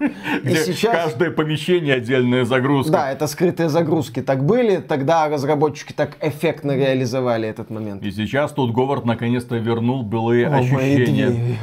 Где 0.42 0.54
и 0.54 0.56
сейчас... 0.56 0.92
каждое 0.92 1.30
помещение 1.30 1.94
отдельная 1.94 2.44
загрузка. 2.44 2.92
Да, 2.92 3.12
это 3.12 3.26
скрытые 3.26 3.68
загрузки 3.68 4.22
так 4.22 4.44
были, 4.44 4.78
тогда 4.78 5.28
разработчики 5.28 5.92
так 5.92 6.16
эффектно 6.20 6.76
реализовали 6.76 7.48
этот 7.48 7.70
момент. 7.70 8.02
И 8.02 8.10
сейчас 8.10 8.52
тут 8.52 8.72
Говард 8.72 9.04
наконец-то 9.04 9.56
вернул 9.56 10.02
былые 10.02 10.48
О, 10.48 10.56
ощущения. 10.58 11.56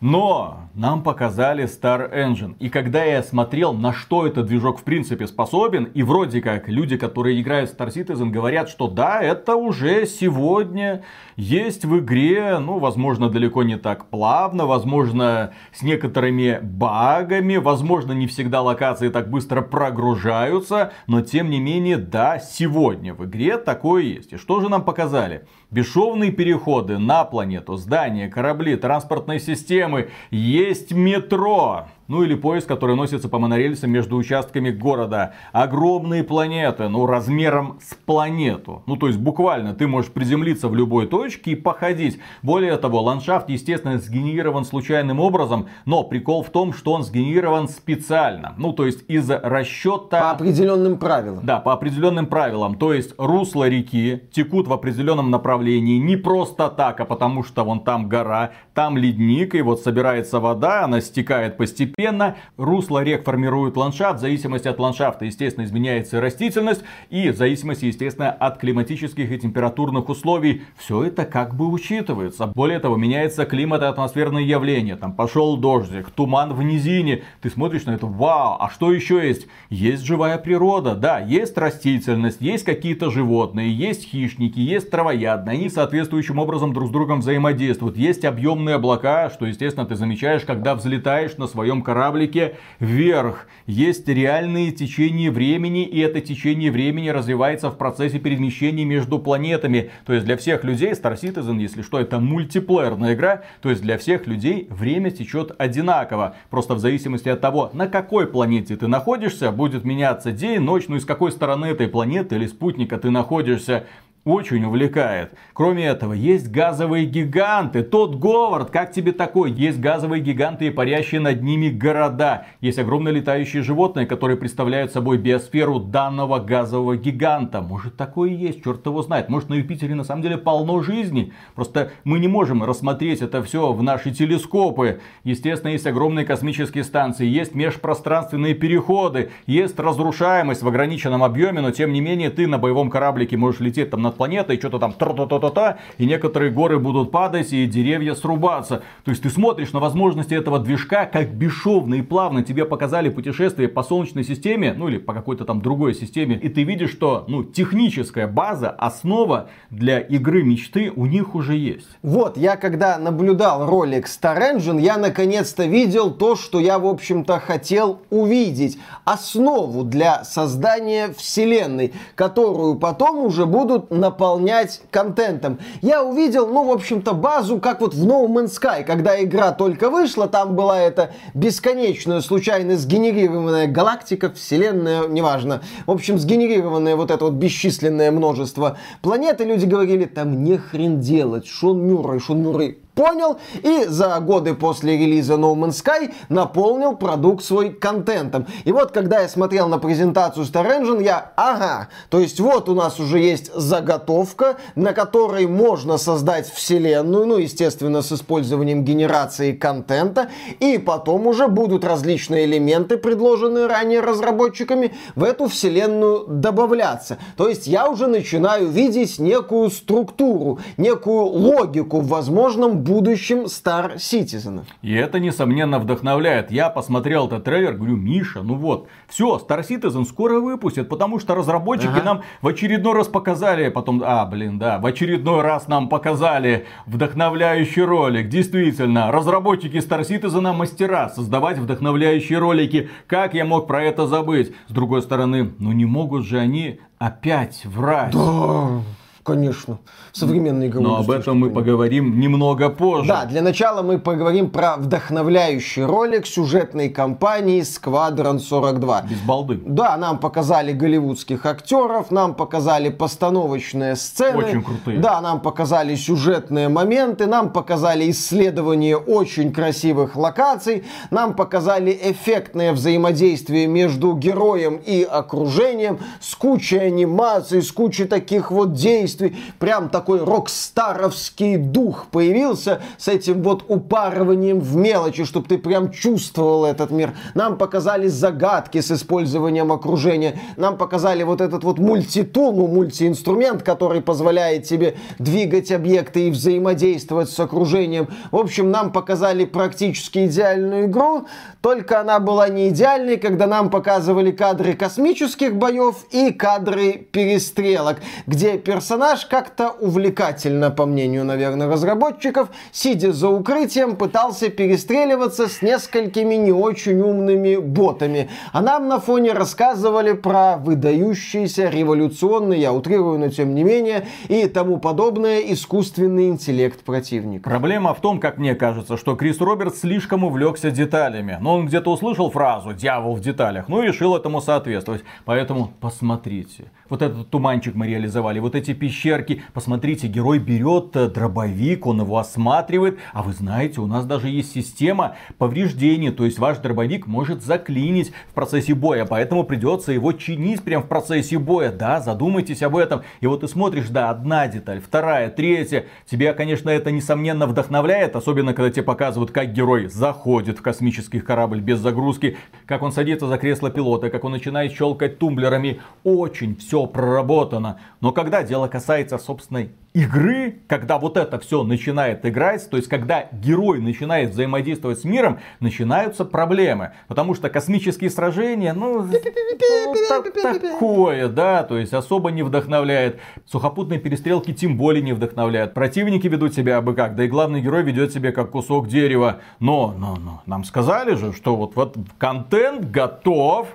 Но 0.00 0.67
нам 0.78 1.02
показали 1.02 1.64
Star 1.64 2.14
Engine. 2.14 2.54
И 2.60 2.68
когда 2.68 3.02
я 3.02 3.24
смотрел, 3.24 3.72
на 3.72 3.92
что 3.92 4.26
этот 4.26 4.46
движок 4.46 4.78
в 4.78 4.84
принципе 4.84 5.26
способен, 5.26 5.84
и 5.84 6.04
вроде 6.04 6.40
как 6.40 6.68
люди, 6.68 6.96
которые 6.96 7.40
играют 7.40 7.70
в 7.70 7.76
Star 7.76 7.88
Citizen, 7.88 8.30
говорят, 8.30 8.68
что 8.68 8.86
да, 8.86 9.20
это 9.20 9.56
уже 9.56 10.06
сегодня 10.06 11.02
есть 11.34 11.84
в 11.84 11.98
игре, 11.98 12.58
ну, 12.60 12.78
возможно, 12.78 13.28
далеко 13.28 13.64
не 13.64 13.76
так 13.76 14.06
плавно, 14.06 14.66
возможно, 14.66 15.52
с 15.72 15.82
некоторыми 15.82 16.60
багами, 16.62 17.56
возможно, 17.56 18.12
не 18.12 18.28
всегда 18.28 18.62
локации 18.62 19.08
так 19.08 19.30
быстро 19.30 19.62
прогружаются, 19.62 20.92
но 21.08 21.22
тем 21.22 21.50
не 21.50 21.58
менее, 21.58 21.96
да, 21.96 22.38
сегодня 22.38 23.14
в 23.14 23.24
игре 23.24 23.58
такое 23.58 24.04
есть. 24.04 24.32
И 24.32 24.36
что 24.36 24.60
же 24.60 24.68
нам 24.68 24.84
показали? 24.84 25.44
Бесшовные 25.72 26.30
переходы 26.30 26.98
на 26.98 27.24
планету, 27.24 27.76
здания, 27.76 28.28
корабли, 28.28 28.76
транспортные 28.76 29.40
системы. 29.40 30.08
Есть 30.30 30.67
метро 30.92 31.88
ну 32.08 32.22
или 32.22 32.34
поезд, 32.34 32.66
который 32.66 32.96
носится 32.96 33.28
по 33.28 33.38
монорельсам 33.38 33.90
между 33.90 34.16
участками 34.16 34.70
города. 34.70 35.34
Огромные 35.52 36.24
планеты, 36.24 36.88
ну 36.88 37.06
размером 37.06 37.78
с 37.82 37.94
планету. 37.94 38.82
Ну 38.86 38.96
то 38.96 39.06
есть 39.06 39.18
буквально 39.18 39.74
ты 39.74 39.86
можешь 39.86 40.10
приземлиться 40.10 40.68
в 40.68 40.74
любой 40.74 41.06
точке 41.06 41.52
и 41.52 41.54
походить. 41.54 42.18
Более 42.42 42.76
того, 42.78 43.02
ландшафт 43.02 43.50
естественно 43.50 43.98
сгенерирован 43.98 44.64
случайным 44.64 45.20
образом, 45.20 45.68
но 45.84 46.02
прикол 46.02 46.42
в 46.42 46.50
том, 46.50 46.72
что 46.72 46.92
он 46.92 47.02
сгенерирован 47.02 47.68
специально. 47.68 48.54
Ну 48.56 48.72
то 48.72 48.86
есть 48.86 49.04
из 49.08 49.28
расчета... 49.30 50.20
По 50.20 50.30
определенным 50.30 50.98
правилам. 50.98 51.44
Да, 51.44 51.60
по 51.60 51.74
определенным 51.74 52.26
правилам. 52.26 52.76
То 52.76 52.94
есть 52.94 53.14
русло 53.18 53.68
реки 53.68 54.22
текут 54.32 54.66
в 54.66 54.72
определенном 54.72 55.30
направлении 55.30 55.98
не 55.98 56.16
просто 56.16 56.68
так, 56.70 57.00
а 57.00 57.04
потому 57.04 57.44
что 57.44 57.64
вон 57.64 57.80
там 57.80 58.08
гора, 58.08 58.52
там 58.72 58.96
ледник, 58.96 59.54
и 59.54 59.60
вот 59.60 59.82
собирается 59.82 60.40
вода, 60.40 60.84
она 60.84 61.02
стекает 61.02 61.58
постепенно 61.58 61.97
постепенно. 61.98 62.36
Русло 62.56 63.02
рек 63.02 63.24
формирует 63.24 63.76
ландшафт. 63.76 64.18
В 64.18 64.20
зависимости 64.20 64.68
от 64.68 64.78
ландшафта, 64.78 65.24
естественно, 65.24 65.64
изменяется 65.64 66.20
растительность. 66.20 66.82
И 67.10 67.30
в 67.30 67.36
зависимости, 67.36 67.86
естественно, 67.86 68.30
от 68.30 68.58
климатических 68.58 69.30
и 69.30 69.38
температурных 69.38 70.08
условий. 70.08 70.62
Все 70.76 71.04
это 71.04 71.24
как 71.24 71.54
бы 71.54 71.68
учитывается. 71.68 72.46
Более 72.54 72.78
того, 72.78 72.96
меняется 72.96 73.44
климат 73.44 73.82
и 73.82 73.86
атмосферные 73.86 74.48
явления. 74.48 74.96
Там 74.96 75.12
пошел 75.12 75.56
дождик, 75.56 76.10
туман 76.10 76.52
в 76.52 76.62
низине. 76.62 77.22
Ты 77.40 77.50
смотришь 77.50 77.84
на 77.84 77.92
это, 77.92 78.06
вау, 78.06 78.56
а 78.60 78.70
что 78.70 78.92
еще 78.92 79.26
есть? 79.26 79.46
Есть 79.70 80.04
живая 80.04 80.38
природа, 80.38 80.94
да, 80.94 81.18
есть 81.18 81.58
растительность, 81.58 82.40
есть 82.40 82.64
какие-то 82.64 83.10
животные, 83.10 83.72
есть 83.72 84.04
хищники, 84.04 84.60
есть 84.60 84.90
травоядные. 84.90 85.54
Они 85.54 85.68
соответствующим 85.68 86.38
образом 86.38 86.72
друг 86.72 86.88
с 86.88 86.92
другом 86.92 87.20
взаимодействуют. 87.20 87.96
Есть 87.96 88.24
объемные 88.24 88.76
облака, 88.76 89.30
что, 89.30 89.46
естественно, 89.46 89.86
ты 89.86 89.96
замечаешь, 89.96 90.42
когда 90.42 90.74
взлетаешь 90.74 91.36
на 91.36 91.46
своем 91.46 91.82
кораблике 91.88 92.56
вверх. 92.80 93.46
Есть 93.66 94.06
реальные 94.08 94.72
течения 94.72 95.32
времени, 95.32 95.84
и 95.84 96.00
это 96.00 96.20
течение 96.20 96.70
времени 96.70 97.08
развивается 97.08 97.70
в 97.70 97.78
процессе 97.78 98.18
перемещения 98.18 98.84
между 98.84 99.18
планетами. 99.18 99.90
То 100.04 100.12
есть 100.12 100.26
для 100.26 100.36
всех 100.36 100.64
людей 100.64 100.90
Star 100.90 101.18
Citizen, 101.18 101.58
если 101.58 101.80
что, 101.80 101.98
это 101.98 102.20
мультиплеерная 102.20 103.14
игра, 103.14 103.42
то 103.62 103.70
есть 103.70 103.80
для 103.80 103.96
всех 103.96 104.26
людей 104.26 104.66
время 104.68 105.10
течет 105.10 105.52
одинаково. 105.56 106.36
Просто 106.50 106.74
в 106.74 106.78
зависимости 106.78 107.30
от 107.30 107.40
того, 107.40 107.70
на 107.72 107.86
какой 107.86 108.26
планете 108.26 108.76
ты 108.76 108.86
находишься, 108.86 109.50
будет 109.50 109.84
меняться 109.84 110.30
день, 110.30 110.60
ночь, 110.60 110.88
ну 110.88 110.96
и 110.96 111.00
с 111.00 111.06
какой 111.06 111.32
стороны 111.32 111.66
этой 111.66 111.88
планеты 111.88 112.34
или 112.34 112.46
спутника 112.46 112.98
ты 112.98 113.08
находишься 113.08 113.86
очень 114.24 114.64
увлекает. 114.64 115.32
Кроме 115.52 115.86
этого, 115.86 116.12
есть 116.12 116.50
газовые 116.50 117.06
гиганты. 117.06 117.82
Тот 117.82 118.16
Говард, 118.16 118.70
как 118.70 118.92
тебе 118.92 119.12
такой? 119.12 119.50
Есть 119.50 119.80
газовые 119.80 120.22
гиганты 120.22 120.66
и 120.66 120.70
парящие 120.70 121.20
над 121.20 121.42
ними 121.42 121.68
города. 121.68 122.46
Есть 122.60 122.78
огромные 122.78 123.14
летающие 123.14 123.62
животные, 123.62 124.06
которые 124.06 124.36
представляют 124.36 124.92
собой 124.92 125.18
биосферу 125.18 125.78
данного 125.78 126.38
газового 126.38 126.96
гиганта. 126.96 127.60
Может 127.60 127.96
такое 127.96 128.30
и 128.30 128.34
есть, 128.34 128.62
черт 128.62 128.84
его 128.84 129.02
знает. 129.02 129.28
Может 129.28 129.48
на 129.48 129.54
Юпитере 129.54 129.94
на 129.94 130.04
самом 130.04 130.22
деле 130.22 130.36
полно 130.36 130.82
жизни. 130.82 131.32
Просто 131.54 131.92
мы 132.04 132.18
не 132.18 132.28
можем 132.28 132.62
рассмотреть 132.62 133.22
это 133.22 133.42
все 133.42 133.72
в 133.72 133.82
наши 133.82 134.10
телескопы. 134.10 135.00
Естественно, 135.24 135.70
есть 135.70 135.86
огромные 135.86 136.26
космические 136.26 136.84
станции, 136.84 137.26
есть 137.26 137.54
межпространственные 137.54 138.54
переходы, 138.54 139.30
есть 139.46 139.78
разрушаемость 139.78 140.62
в 140.62 140.68
ограниченном 140.68 141.22
объеме, 141.22 141.60
но 141.60 141.70
тем 141.70 141.92
не 141.92 142.00
менее 142.00 142.30
ты 142.30 142.46
на 142.46 142.58
боевом 142.58 142.90
кораблике 142.90 143.36
можешь 143.36 143.60
лететь 143.60 143.90
там 143.90 144.02
над 144.08 144.16
планетой, 144.16 144.58
что-то 144.58 144.78
там 144.78 144.92
тра-та-та-та-та, 144.92 145.78
и 145.98 146.06
некоторые 146.06 146.50
горы 146.50 146.78
будут 146.78 147.10
падать, 147.10 147.52
и 147.52 147.66
деревья 147.66 148.14
срубаться. 148.14 148.82
То 149.04 149.10
есть 149.10 149.22
ты 149.22 149.30
смотришь 149.30 149.72
на 149.72 149.80
возможности 149.80 150.34
этого 150.34 150.58
движка, 150.58 151.06
как 151.06 151.30
бесшовно 151.30 151.94
и 151.96 152.02
плавно 152.02 152.42
тебе 152.42 152.64
показали 152.64 153.10
путешествие 153.10 153.68
по 153.68 153.82
Солнечной 153.82 154.24
системе, 154.24 154.74
ну 154.76 154.88
или 154.88 154.98
по 154.98 155.12
какой-то 155.12 155.44
там 155.44 155.60
другой 155.60 155.94
системе, 155.94 156.38
и 156.42 156.48
ты 156.48 156.64
видишь, 156.64 156.90
что 156.90 157.24
ну, 157.28 157.44
техническая 157.44 158.26
база, 158.26 158.70
основа 158.70 159.48
для 159.70 160.00
игры 160.00 160.42
мечты 160.42 160.90
у 160.94 161.06
них 161.06 161.34
уже 161.34 161.56
есть. 161.56 161.88
Вот, 162.02 162.36
я 162.36 162.56
когда 162.56 162.98
наблюдал 162.98 163.66
ролик 163.66 164.06
Star 164.06 164.54
Engine, 164.54 164.80
я 164.80 164.96
наконец-то 164.96 165.64
видел 165.64 166.10
то, 166.10 166.36
что 166.36 166.60
я, 166.60 166.78
в 166.78 166.86
общем-то, 166.86 167.40
хотел 167.40 168.00
увидеть. 168.10 168.78
Основу 169.04 169.84
для 169.84 170.24
создания 170.24 171.12
вселенной, 171.16 171.92
которую 172.14 172.76
потом 172.76 173.18
уже 173.18 173.46
будут 173.46 173.90
наполнять 174.00 174.80
контентом. 174.90 175.58
Я 175.82 176.02
увидел, 176.02 176.46
ну, 176.46 176.64
в 176.64 176.70
общем-то, 176.70 177.12
базу, 177.12 177.58
как 177.58 177.80
вот 177.80 177.94
в 177.94 178.06
No 178.06 178.26
Man's 178.26 178.58
Sky, 178.58 178.84
когда 178.84 179.22
игра 179.22 179.52
только 179.52 179.90
вышла, 179.90 180.28
там 180.28 180.54
была 180.56 180.80
эта 180.80 181.12
бесконечная, 181.34 182.20
случайно 182.20 182.76
сгенерированная 182.76 183.66
галактика, 183.66 184.30
вселенная, 184.30 185.06
неважно. 185.08 185.62
В 185.86 185.90
общем, 185.90 186.18
сгенерированное 186.18 186.96
вот 186.96 187.10
это 187.10 187.24
вот 187.24 187.34
бесчисленное 187.34 188.10
множество 188.10 188.78
планет, 189.02 189.40
и 189.40 189.44
люди 189.44 189.66
говорили, 189.66 190.04
там 190.04 190.42
не 190.42 190.56
хрен 190.56 191.00
делать, 191.00 191.46
Шон 191.46 191.80
Мюррей, 191.86 192.20
Шон 192.20 192.42
Мюррей 192.42 192.78
понял 192.98 193.38
и 193.62 193.84
за 193.84 194.18
годы 194.18 194.54
после 194.54 194.98
релиза 194.98 195.34
No 195.34 195.54
Man's 195.54 195.84
Sky 195.84 196.12
наполнил 196.28 196.96
продукт 196.96 197.44
свой 197.44 197.70
контентом. 197.70 198.48
И 198.64 198.72
вот, 198.72 198.90
когда 198.90 199.20
я 199.20 199.28
смотрел 199.28 199.68
на 199.68 199.78
презентацию 199.78 200.44
Star 200.44 200.66
Engine, 200.66 201.04
я, 201.04 201.30
ага, 201.36 201.90
то 202.10 202.18
есть 202.18 202.40
вот 202.40 202.68
у 202.68 202.74
нас 202.74 202.98
уже 202.98 203.20
есть 203.20 203.54
заготовка, 203.54 204.56
на 204.74 204.92
которой 204.92 205.46
можно 205.46 205.96
создать 205.96 206.50
вселенную, 206.50 207.24
ну, 207.24 207.36
естественно, 207.36 208.02
с 208.02 208.10
использованием 208.10 208.84
генерации 208.84 209.52
контента, 209.52 210.28
и 210.58 210.76
потом 210.78 211.28
уже 211.28 211.46
будут 211.46 211.84
различные 211.84 212.46
элементы, 212.46 212.96
предложенные 212.96 213.68
ранее 213.68 214.00
разработчиками, 214.00 214.92
в 215.14 215.22
эту 215.22 215.46
вселенную 215.46 216.24
добавляться. 216.26 217.18
То 217.36 217.48
есть 217.48 217.68
я 217.68 217.88
уже 217.88 218.08
начинаю 218.08 218.66
видеть 218.66 219.20
некую 219.20 219.70
структуру, 219.70 220.58
некую 220.76 221.26
логику 221.26 222.00
в 222.00 222.08
возможном 222.08 222.87
будущем 222.88 223.44
Star 223.44 223.96
Citizen. 223.96 224.62
И 224.82 224.92
это, 224.92 225.20
несомненно, 225.20 225.78
вдохновляет. 225.78 226.50
Я 226.50 226.70
посмотрел 226.70 227.26
этот 227.26 227.44
трейлер, 227.44 227.74
говорю, 227.74 227.96
Миша, 227.96 228.42
ну 228.42 228.54
вот, 228.54 228.88
все, 229.08 229.36
Star 229.38 229.60
Citizen 229.60 230.04
скоро 230.04 230.40
выпустят, 230.40 230.88
потому 230.88 231.18
что 231.20 231.34
разработчики 231.34 231.88
ага. 231.88 232.02
нам 232.02 232.22
в 232.42 232.48
очередной 232.48 232.94
раз 232.94 233.08
показали, 233.08 233.68
потом, 233.68 234.02
а, 234.04 234.24
блин, 234.26 234.58
да, 234.58 234.78
в 234.78 234.86
очередной 234.86 235.42
раз 235.42 235.68
нам 235.68 235.88
показали 235.88 236.66
вдохновляющий 236.86 237.82
ролик. 237.82 238.28
Действительно, 238.28 239.12
разработчики 239.12 239.76
Star 239.76 240.00
Citizen 240.00 240.52
мастера 240.52 241.10
создавать 241.10 241.58
вдохновляющие 241.58 242.38
ролики. 242.38 242.88
Как 243.06 243.34
я 243.34 243.44
мог 243.44 243.66
про 243.66 243.84
это 243.84 244.06
забыть? 244.06 244.54
С 244.68 244.72
другой 244.72 245.02
стороны, 245.02 245.52
ну 245.58 245.72
не 245.72 245.84
могут 245.84 246.24
же 246.24 246.38
они 246.38 246.80
опять 246.98 247.64
врать. 247.64 248.12
Да 248.12 248.82
конечно, 249.28 249.78
современные 250.12 250.70
игровой 250.70 250.88
Но 250.88 250.96
об 250.96 251.10
этом 251.10 251.38
мы 251.38 251.50
поговорим 251.50 252.18
немного 252.18 252.70
позже. 252.70 253.08
Да, 253.08 253.26
для 253.26 253.42
начала 253.42 253.82
мы 253.82 253.98
поговорим 253.98 254.50
про 254.50 254.76
вдохновляющий 254.76 255.84
ролик 255.84 256.26
сюжетной 256.26 256.88
кампании 256.88 257.60
Squadron 257.60 258.38
42. 258.38 259.02
Без 259.02 259.20
балды. 259.20 259.60
Да, 259.66 259.96
нам 259.98 260.18
показали 260.18 260.72
голливудских 260.72 261.44
актеров, 261.44 262.10
нам 262.10 262.34
показали 262.34 262.88
постановочные 262.88 263.96
сцены. 263.96 264.44
Очень 264.44 264.62
крутые. 264.62 264.98
Да, 264.98 265.20
нам 265.20 265.40
показали 265.40 265.94
сюжетные 265.94 266.68
моменты, 266.68 267.26
нам 267.26 267.52
показали 267.52 268.10
исследование 268.10 268.96
очень 268.96 269.52
красивых 269.52 270.16
локаций, 270.16 270.84
нам 271.10 271.34
показали 271.34 271.92
эффектное 272.02 272.72
взаимодействие 272.72 273.66
между 273.66 274.14
героем 274.14 274.80
и 274.86 275.02
окружением 275.02 275.98
с 276.20 276.34
кучей 276.34 276.78
анимаций, 276.78 277.62
с 277.62 277.70
кучей 277.70 278.06
таких 278.06 278.50
вот 278.50 278.72
действий 278.72 279.17
действий. 279.18 279.36
Прям 279.58 279.88
такой 279.88 280.22
рок-старовский 280.22 281.56
дух 281.56 282.06
появился 282.10 282.80
с 282.98 283.08
этим 283.08 283.42
вот 283.42 283.64
упарыванием 283.68 284.60
в 284.60 284.76
мелочи, 284.76 285.24
чтобы 285.24 285.48
ты 285.48 285.58
прям 285.58 285.90
чувствовал 285.90 286.64
этот 286.64 286.90
мир. 286.90 287.14
Нам 287.34 287.56
показали 287.56 288.08
загадки 288.08 288.80
с 288.80 288.90
использованием 288.90 289.72
окружения. 289.72 290.38
Нам 290.56 290.76
показали 290.76 291.22
вот 291.22 291.40
этот 291.40 291.64
вот 291.64 291.78
мультитул, 291.78 292.68
мультиинструмент, 292.68 293.62
который 293.62 294.00
позволяет 294.00 294.64
тебе 294.64 294.96
двигать 295.18 295.72
объекты 295.72 296.28
и 296.28 296.30
взаимодействовать 296.30 297.30
с 297.30 297.40
окружением. 297.40 298.08
В 298.30 298.36
общем, 298.36 298.70
нам 298.70 298.92
показали 298.92 299.44
практически 299.44 300.26
идеальную 300.26 300.86
игру, 300.86 301.26
только 301.60 302.00
она 302.00 302.18
была 302.18 302.48
не 302.48 302.68
идеальной, 302.68 303.16
когда 303.16 303.46
нам 303.46 303.70
показывали 303.70 304.30
кадры 304.30 304.74
космических 304.74 305.56
боев 305.56 306.06
и 306.10 306.32
кадры 306.32 306.92
перестрелок, 306.92 307.98
где 308.26 308.58
персонаж 308.58 308.97
персонаж 308.98 309.26
как-то 309.26 309.70
увлекательно, 309.70 310.70
по 310.70 310.84
мнению, 310.84 311.24
наверное, 311.24 311.68
разработчиков, 311.68 312.48
сидя 312.72 313.12
за 313.12 313.28
укрытием, 313.28 313.94
пытался 313.94 314.48
перестреливаться 314.48 315.46
с 315.46 315.62
несколькими 315.62 316.34
не 316.34 316.50
очень 316.50 317.00
умными 317.00 317.56
ботами. 317.58 318.28
А 318.52 318.60
нам 318.60 318.88
на 318.88 318.98
фоне 318.98 319.34
рассказывали 319.34 320.14
про 320.14 320.56
выдающийся 320.56 321.68
революционный, 321.68 322.58
я 322.58 322.72
утрирую, 322.72 323.20
но 323.20 323.28
тем 323.28 323.54
не 323.54 323.62
менее, 323.62 324.04
и 324.28 324.48
тому 324.48 324.78
подобное 324.78 325.38
искусственный 325.52 326.28
интеллект 326.28 326.80
противника. 326.80 327.48
Проблема 327.48 327.94
в 327.94 328.00
том, 328.00 328.18
как 328.18 328.38
мне 328.38 328.56
кажется, 328.56 328.96
что 328.96 329.14
Крис 329.14 329.40
Робертс 329.40 329.80
слишком 329.80 330.24
увлекся 330.24 330.72
деталями. 330.72 331.38
Но 331.40 331.54
он 331.54 331.66
где-то 331.66 331.92
услышал 331.92 332.32
фразу 332.32 332.72
«дьявол 332.72 333.14
в 333.14 333.20
деталях», 333.20 333.68
ну 333.68 333.80
и 333.80 333.86
решил 333.86 334.16
этому 334.16 334.40
соответствовать. 334.40 335.04
Поэтому 335.24 335.70
посмотрите. 335.80 336.64
Вот 336.88 337.02
этот 337.02 337.28
туманчик 337.28 337.74
мы 337.74 337.86
реализовали, 337.86 338.40
вот 338.40 338.54
эти 338.54 338.72
пещеры 338.72 338.87
пещерки. 338.88 339.42
Посмотрите, 339.52 340.06
герой 340.08 340.38
берет 340.38 340.96
э, 340.96 341.08
дробовик, 341.08 341.86
он 341.86 342.00
его 342.00 342.16
осматривает. 342.16 342.98
А 343.12 343.22
вы 343.22 343.34
знаете, 343.34 343.82
у 343.82 343.86
нас 343.86 344.06
даже 344.06 344.30
есть 344.30 344.52
система 344.52 345.16
повреждений. 345.36 346.10
То 346.10 346.24
есть 346.24 346.38
ваш 346.38 346.56
дробовик 346.58 347.06
может 347.06 347.42
заклинить 347.42 348.12
в 348.30 348.34
процессе 348.34 348.74
боя. 348.74 349.04
Поэтому 349.04 349.44
придется 349.44 349.92
его 349.92 350.12
чинить 350.12 350.62
прямо 350.62 350.84
в 350.84 350.88
процессе 350.88 351.38
боя. 351.38 351.70
Да, 351.70 352.00
задумайтесь 352.00 352.62
об 352.62 352.76
этом. 352.76 353.02
И 353.20 353.26
вот 353.26 353.42
ты 353.42 353.48
смотришь, 353.48 353.88
да, 353.90 354.08
одна 354.08 354.48
деталь, 354.48 354.80
вторая, 354.80 355.28
третья. 355.28 355.84
Тебя, 356.10 356.32
конечно, 356.32 356.70
это 356.70 356.90
несомненно 356.90 357.46
вдохновляет. 357.46 358.16
Особенно, 358.16 358.54
когда 358.54 358.70
тебе 358.70 358.84
показывают, 358.84 359.32
как 359.32 359.52
герой 359.52 359.88
заходит 359.88 360.58
в 360.58 360.62
космический 360.62 361.20
корабль 361.20 361.60
без 361.60 361.78
загрузки. 361.78 362.38
Как 362.64 362.82
он 362.82 362.92
садится 362.92 363.26
за 363.26 363.36
кресло 363.36 363.70
пилота, 363.70 364.08
как 364.08 364.24
он 364.24 364.32
начинает 364.32 364.72
щелкать 364.72 365.18
тумблерами. 365.18 365.82
Очень 366.04 366.56
все 366.56 366.86
проработано. 366.86 367.80
Но 368.00 368.12
когда 368.12 368.42
дело 368.42 368.66
касается 368.66 368.77
касается, 368.78 369.18
собственной 369.18 369.70
игры, 369.92 370.60
когда 370.68 370.98
вот 371.00 371.16
это 371.16 371.40
все 371.40 371.64
начинает 371.64 372.24
играть, 372.24 372.70
то 372.70 372.76
есть 372.76 372.88
когда 372.88 373.28
герой 373.32 373.80
начинает 373.80 374.30
взаимодействовать 374.30 375.00
с 375.00 375.04
миром, 375.04 375.40
начинаются 375.58 376.24
проблемы. 376.24 376.92
Потому 377.08 377.34
что 377.34 377.50
космические 377.50 378.08
сражения, 378.08 378.72
ну, 378.74 379.02
ну 379.02 380.62
такое, 380.62 381.26
да, 381.26 381.64
то 381.64 381.76
есть 381.76 381.92
особо 381.92 382.30
не 382.30 382.44
вдохновляет. 382.44 383.18
Сухопутные 383.46 383.98
перестрелки 383.98 384.54
тем 384.54 384.76
более 384.76 385.02
не 385.02 385.12
вдохновляют. 385.12 385.74
Противники 385.74 386.28
ведут 386.28 386.54
себя 386.54 386.76
абы 386.76 386.94
как, 386.94 387.16
да 387.16 387.24
и 387.24 387.28
главный 387.28 387.60
герой 387.60 387.82
ведет 387.82 388.12
себя 388.12 388.30
как 388.30 388.52
кусок 388.52 388.86
дерева. 388.86 389.40
Но, 389.58 389.92
но, 389.98 390.14
но, 390.14 390.42
нам 390.46 390.62
сказали 390.62 391.16
же, 391.16 391.32
что 391.32 391.56
вот, 391.56 391.74
вот 391.74 391.96
контент 392.16 392.88
готов, 392.88 393.66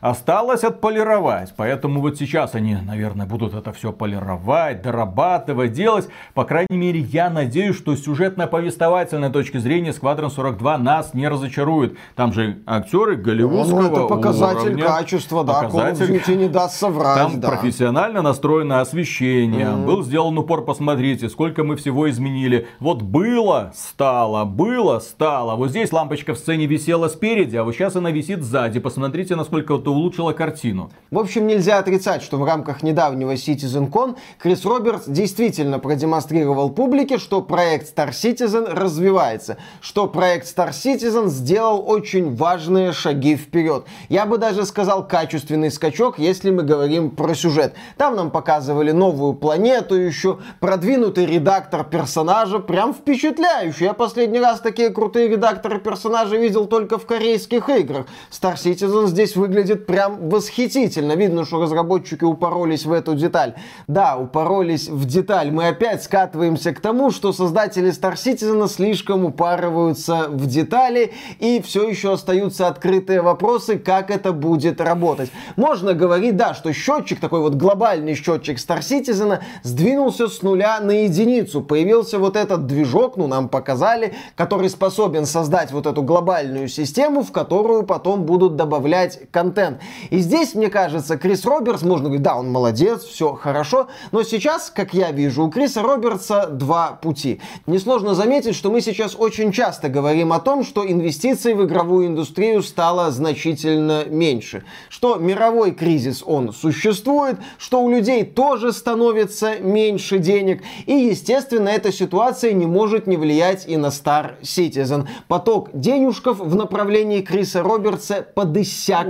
Осталось 0.00 0.62
отполировать, 0.64 1.54
поэтому 1.56 2.00
вот 2.00 2.16
сейчас 2.16 2.54
они, 2.54 2.76
наверное, 2.76 3.26
будут 3.26 3.54
это 3.54 3.72
все 3.72 3.92
полировать, 3.92 4.82
дорабатывать, 4.82 5.72
делать. 5.72 6.08
По 6.34 6.44
крайней 6.44 6.76
мере, 6.76 7.00
я 7.00 7.30
надеюсь, 7.30 7.76
что 7.76 7.96
сюжетно-повествовательной 7.96 9.30
точки 9.30 9.58
зрения 9.58 9.92
Сквадрон 9.92 10.30
42 10.30 10.78
нас 10.78 11.14
не 11.14 11.28
разочарует. 11.28 11.96
Там 12.14 12.32
же 12.32 12.58
актеры 12.66 13.16
голливудского 13.16 13.82
ну, 13.82 13.92
это 13.92 14.06
показатель 14.06 14.68
уровня. 14.68 14.84
качества, 14.84 15.44
да, 15.44 15.62
показатель... 15.62 16.16
Call 16.16 16.36
не 16.36 16.48
даст 16.48 16.76
соврать. 16.78 17.16
Там 17.16 17.40
да. 17.40 17.50
профессионально 17.50 18.22
настроено 18.22 18.80
освещение, 18.80 19.66
mm-hmm. 19.66 19.86
был 19.86 20.02
сделан 20.02 20.38
упор, 20.38 20.64
посмотрите, 20.64 21.28
сколько 21.28 21.64
мы 21.64 21.76
всего 21.76 22.08
изменили. 22.10 22.68
Вот 22.80 23.02
было, 23.02 23.72
стало, 23.74 24.44
было, 24.44 24.98
стало. 24.98 25.56
Вот 25.56 25.70
здесь 25.70 25.92
лампочка 25.92 26.34
в 26.34 26.38
сцене 26.38 26.66
висела 26.66 27.08
спереди, 27.08 27.56
а 27.56 27.64
вот 27.64 27.74
сейчас 27.74 27.96
она 27.96 28.10
висит 28.10 28.42
сзади. 28.42 28.78
Посмотрите, 28.80 29.36
насколько 29.36 29.72
вот 29.86 29.96
улучшила 29.96 30.32
картину. 30.32 30.90
В 31.10 31.18
общем, 31.18 31.46
нельзя 31.46 31.78
отрицать, 31.78 32.22
что 32.22 32.36
в 32.36 32.44
рамках 32.44 32.82
недавнего 32.82 33.34
CitizenCon 33.34 34.16
Крис 34.38 34.64
Робертс 34.64 35.04
действительно 35.06 35.78
продемонстрировал 35.78 36.70
публике, 36.70 37.18
что 37.18 37.42
проект 37.42 37.96
Star 37.96 38.10
Citizen 38.10 38.68
развивается, 38.72 39.56
что 39.80 40.08
проект 40.08 40.46
Star 40.46 40.70
Citizen 40.70 41.28
сделал 41.28 41.84
очень 41.88 42.34
важные 42.34 42.92
шаги 42.92 43.36
вперед. 43.36 43.84
Я 44.08 44.26
бы 44.26 44.38
даже 44.38 44.66
сказал 44.66 45.06
качественный 45.06 45.70
скачок, 45.70 46.18
если 46.18 46.50
мы 46.50 46.64
говорим 46.64 47.10
про 47.10 47.34
сюжет. 47.34 47.74
Там 47.96 48.16
нам 48.16 48.30
показывали 48.30 48.90
новую 48.90 49.34
планету 49.34 49.94
еще, 49.94 50.38
продвинутый 50.60 51.26
редактор 51.26 51.84
персонажа, 51.84 52.58
прям 52.58 52.92
впечатляющий. 52.92 53.86
Я 53.86 53.92
последний 53.92 54.40
раз 54.40 54.60
такие 54.60 54.90
крутые 54.90 55.28
редакторы 55.28 55.78
персонажей 55.78 56.40
видел 56.40 56.66
только 56.66 56.98
в 56.98 57.06
корейских 57.06 57.68
играх. 57.68 58.06
Star 58.30 58.56
Citizen 58.56 59.06
здесь 59.06 59.36
выглядит 59.36 59.75
выглядит 59.76 59.86
прям 59.86 60.28
восхитительно. 60.28 61.12
Видно, 61.12 61.44
что 61.44 61.60
разработчики 61.60 62.24
упоролись 62.24 62.86
в 62.86 62.92
эту 62.92 63.14
деталь. 63.14 63.54
Да, 63.86 64.16
упоролись 64.16 64.88
в 64.88 65.04
деталь. 65.04 65.50
Мы 65.50 65.68
опять 65.68 66.02
скатываемся 66.02 66.72
к 66.72 66.80
тому, 66.80 67.10
что 67.10 67.32
создатели 67.32 67.90
Star 67.90 68.14
Citizen 68.14 68.68
слишком 68.68 69.24
упарываются 69.24 70.28
в 70.28 70.46
детали, 70.46 71.12
и 71.40 71.60
все 71.60 71.88
еще 71.88 72.12
остаются 72.12 72.68
открытые 72.68 73.22
вопросы, 73.22 73.78
как 73.78 74.10
это 74.10 74.32
будет 74.32 74.80
работать. 74.80 75.30
Можно 75.56 75.94
говорить, 75.94 76.36
да, 76.36 76.54
что 76.54 76.72
счетчик, 76.72 77.20
такой 77.20 77.40
вот 77.40 77.54
глобальный 77.54 78.14
счетчик 78.14 78.58
Star 78.58 78.80
Citizen, 78.80 79.38
сдвинулся 79.62 80.28
с 80.28 80.42
нуля 80.42 80.80
на 80.80 81.04
единицу. 81.04 81.60
Появился 81.62 82.18
вот 82.18 82.36
этот 82.36 82.66
движок, 82.66 83.16
ну, 83.16 83.26
нам 83.26 83.48
показали, 83.48 84.14
который 84.36 84.70
способен 84.70 85.26
создать 85.26 85.72
вот 85.72 85.86
эту 85.86 86.02
глобальную 86.02 86.68
систему, 86.68 87.22
в 87.22 87.32
которую 87.32 87.82
потом 87.82 88.24
будут 88.24 88.56
добавлять 88.56 89.20
контент. 89.30 89.65
И 90.10 90.18
здесь, 90.18 90.54
мне 90.54 90.68
кажется, 90.68 91.16
Крис 91.16 91.44
Робертс, 91.44 91.82
можно 91.82 92.04
говорить, 92.04 92.22
да, 92.22 92.36
он 92.36 92.50
молодец, 92.50 93.04
все 93.04 93.34
хорошо, 93.34 93.88
но 94.12 94.22
сейчас, 94.22 94.70
как 94.74 94.94
я 94.94 95.10
вижу, 95.10 95.44
у 95.44 95.50
Криса 95.50 95.82
Робертса 95.82 96.46
два 96.46 96.92
пути. 96.92 97.40
Несложно 97.66 98.14
заметить, 98.14 98.54
что 98.54 98.70
мы 98.70 98.80
сейчас 98.80 99.16
очень 99.16 99.52
часто 99.52 99.88
говорим 99.88 100.32
о 100.32 100.40
том, 100.40 100.64
что 100.64 100.86
инвестиций 100.86 101.54
в 101.54 101.64
игровую 101.64 102.06
индустрию 102.06 102.62
стало 102.62 103.10
значительно 103.10 104.04
меньше, 104.06 104.64
что 104.88 105.16
мировой 105.16 105.72
кризис, 105.72 106.22
он 106.24 106.52
существует, 106.52 107.36
что 107.58 107.82
у 107.82 107.90
людей 107.90 108.24
тоже 108.24 108.72
становится 108.72 109.58
меньше 109.58 110.18
денег, 110.18 110.62
и, 110.86 110.92
естественно, 110.92 111.68
эта 111.68 111.92
ситуация 111.92 112.52
не 112.52 112.66
может 112.66 113.06
не 113.06 113.16
влиять 113.16 113.68
и 113.68 113.76
на 113.76 113.86
Star 113.86 114.40
Citizen. 114.42 115.06
Поток 115.28 115.70
денежков 115.72 116.38
в 116.38 116.54
направлении 116.54 117.20
Криса 117.20 117.62
Робертса 117.62 118.26
подысяк, 118.34 119.06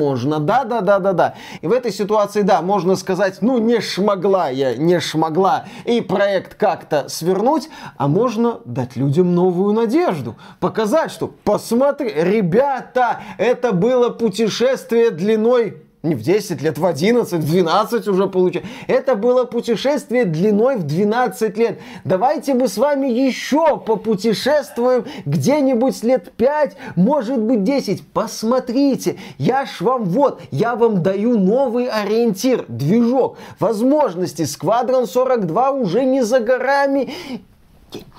Ой. 0.00 0.06
возможно. 0.06 0.40
Да-да-да-да-да. 0.40 1.34
И 1.60 1.66
в 1.66 1.72
этой 1.72 1.92
ситуации, 1.92 2.42
да, 2.42 2.62
можно 2.62 2.96
сказать, 2.96 3.38
ну, 3.40 3.58
не 3.58 3.80
шмогла 3.80 4.48
я, 4.48 4.76
не 4.76 5.00
шмогла, 5.00 5.64
и 5.84 6.00
проект 6.00 6.54
как-то 6.54 7.08
свернуть, 7.08 7.68
а 7.96 8.08
можно 8.08 8.60
дать 8.64 8.96
людям 8.96 9.34
новую 9.34 9.74
надежду. 9.74 10.36
Показать, 10.60 11.10
что, 11.10 11.32
посмотри, 11.44 12.12
ребята, 12.14 13.20
это 13.38 13.72
было 13.72 14.10
путешествие 14.10 15.10
длиной 15.10 15.85
не 16.06 16.14
в 16.14 16.22
10 16.22 16.62
лет, 16.62 16.78
в 16.78 16.86
11, 16.86 17.40
в 17.40 17.46
12 17.46 18.08
уже 18.08 18.26
получается. 18.26 18.70
Это 18.86 19.14
было 19.14 19.44
путешествие 19.44 20.24
длиной 20.24 20.76
в 20.76 20.84
12 20.84 21.58
лет. 21.58 21.80
Давайте 22.04 22.54
мы 22.54 22.68
с 22.68 22.78
вами 22.78 23.08
еще 23.08 23.76
попутешествуем 23.78 25.04
где-нибудь 25.26 26.02
лет 26.02 26.32
5, 26.32 26.76
может 26.96 27.40
быть 27.40 27.64
10. 27.64 28.06
Посмотрите, 28.08 29.18
я 29.38 29.66
ж 29.66 29.80
вам 29.80 30.04
вот, 30.04 30.40
я 30.50 30.76
вам 30.76 31.02
даю 31.02 31.38
новый 31.38 31.88
ориентир, 31.88 32.64
движок, 32.68 33.38
возможности. 33.58 34.44
Сквадрон 34.44 35.06
42 35.06 35.70
уже 35.72 36.04
не 36.04 36.22
за 36.22 36.40
горами. 36.40 37.12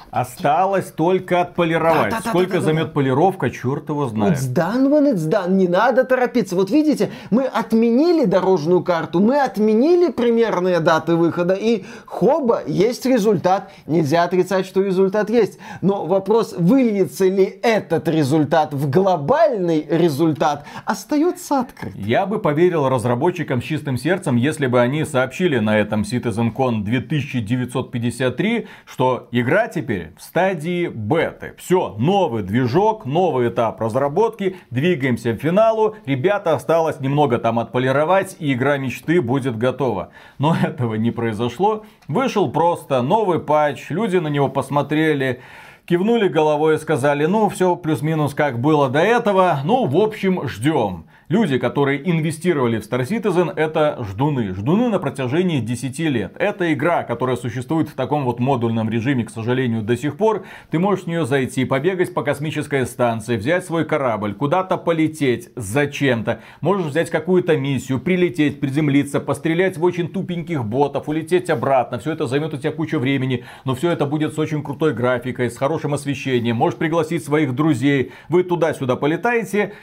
Осталось 0.10 0.92
только 0.92 1.42
отполировать. 1.42 2.12
Да, 2.12 2.22
да, 2.24 2.30
Сколько 2.30 2.54
да, 2.54 2.60
да, 2.60 2.66
займет 2.66 2.88
да. 2.88 2.92
полировка, 2.94 3.50
черт 3.50 3.90
его 3.90 4.08
знает. 4.08 4.38
It's 4.38 4.54
done 4.54 4.90
when 4.90 5.14
it's 5.14 5.28
done. 5.30 5.52
Не 5.52 5.68
надо 5.68 6.06
торопиться. 6.06 6.56
Вот 6.56 6.72
видите, 6.72 7.12
мы 7.30 7.44
отменили 7.44 8.26
дорожную 8.26 8.84
карту, 8.84 9.20
мы 9.20 9.40
отменили 9.42 10.12
примерные 10.12 10.80
даты 10.80 11.16
выхода, 11.16 11.54
и 11.54 11.84
хоба, 12.06 12.62
есть 12.66 13.06
результат. 13.06 13.70
Нельзя 13.86 14.24
отрицать, 14.24 14.66
что 14.66 14.82
результат 14.82 15.30
есть. 15.30 15.60
Но 15.82 16.06
вопрос, 16.06 16.56
выльется 16.58 17.26
ли 17.26 17.60
этот 17.62 18.08
результат 18.08 18.74
в 18.74 18.90
глобальный 18.90 19.86
результат, 19.90 20.66
остается 20.86 21.60
открытым. 21.60 22.02
Я 22.02 22.26
бы 22.26 22.40
поверил 22.40 22.88
разработчикам 22.88 23.62
с 23.62 23.66
чистым 23.66 23.98
сердцем, 23.98 24.38
если 24.38 24.68
бы 24.68 24.80
они 24.80 25.04
сообщили 25.04 25.60
на 25.60 25.78
этом 25.78 26.04
CitizenCon 26.04 26.84
2953, 26.84 28.68
что 28.86 29.28
игра 29.32 29.57
теперь 29.66 29.88
теперь 29.88 30.12
в 30.18 30.22
стадии 30.22 30.88
беты. 30.88 31.54
Все, 31.58 31.96
новый 31.98 32.44
движок, 32.44 33.06
новый 33.06 33.50
этап 33.50 33.80
разработки, 33.80 34.58
двигаемся 34.70 35.34
к 35.34 35.42
финалу. 35.42 35.96
Ребята, 36.06 36.54
осталось 36.54 37.00
немного 37.00 37.38
там 37.38 37.58
отполировать, 37.58 38.36
и 38.40 38.54
игра 38.54 38.78
мечты 38.78 39.22
будет 39.22 39.58
готова. 39.58 40.10
Но 40.40 40.56
этого 40.64 40.96
не 40.96 41.12
произошло. 41.12 41.86
Вышел 42.08 42.52
просто 42.52 43.02
новый 43.02 43.40
патч, 43.40 43.90
люди 43.90 44.18
на 44.18 44.28
него 44.28 44.50
посмотрели, 44.50 45.40
кивнули 45.86 46.28
головой 46.28 46.76
и 46.76 46.80
сказали, 46.80 47.26
ну 47.26 47.48
все 47.48 47.78
плюс-минус 47.78 48.34
как 48.34 48.60
было 48.60 48.90
до 48.90 49.00
этого, 49.00 49.60
ну 49.64 49.86
в 49.86 49.96
общем 49.96 50.48
ждем. 50.48 51.07
Люди, 51.30 51.58
которые 51.58 52.10
инвестировали 52.10 52.80
в 52.80 52.90
Star 52.90 53.02
Citizen, 53.02 53.52
это 53.54 54.02
ждуны. 54.02 54.54
Ждуны 54.54 54.88
на 54.88 54.98
протяжении 54.98 55.60
10 55.60 56.00
лет. 56.00 56.34
Это 56.40 56.72
игра, 56.74 57.04
которая 57.04 57.36
существует 57.36 57.90
в 57.90 57.96
таком 57.96 58.24
вот 58.24 58.40
модульном 58.40 58.90
режиме, 58.90 59.26
к 59.26 59.30
сожалению, 59.30 59.82
до 59.82 59.98
сих 59.98 60.16
пор. 60.16 60.46
Ты 60.72 60.80
можешь 60.80 61.04
в 61.04 61.08
нее 61.08 61.26
зайти, 61.26 61.66
побегать 61.66 62.14
по 62.14 62.24
космической 62.24 62.86
станции, 62.86 63.36
взять 63.36 63.66
свой 63.66 63.84
корабль, 63.84 64.36
куда-то 64.36 64.78
полететь 64.78 65.50
зачем-то. 65.58 66.40
Можешь 66.62 66.86
взять 66.86 67.10
какую-то 67.10 67.58
миссию, 67.58 68.00
прилететь, 68.00 68.62
приземлиться, 68.62 69.20
пострелять 69.20 69.78
в 69.78 69.84
очень 69.84 70.08
тупеньких 70.08 70.64
ботов, 70.64 71.10
улететь 71.10 71.50
обратно. 71.50 72.00
Все 72.00 72.14
это 72.14 72.26
займет 72.28 72.54
у 72.54 72.58
тебя 72.58 72.72
кучу 72.72 73.00
времени, 73.00 73.44
но 73.66 73.76
все 73.76 73.92
это 73.92 74.06
будет 74.06 74.34
с 74.34 74.40
очень 74.40 74.64
крутой 74.64 74.94
графикой, 74.94 75.52
с 75.52 75.58
хорошим 75.58 75.94
освещением. 75.94 76.56
Можешь 76.56 76.80
пригласить 76.80 77.26
своих 77.26 77.54
друзей. 77.54 78.14
Вы 78.30 78.44
туда-сюда 78.44 78.96
полетаете, 78.96 79.74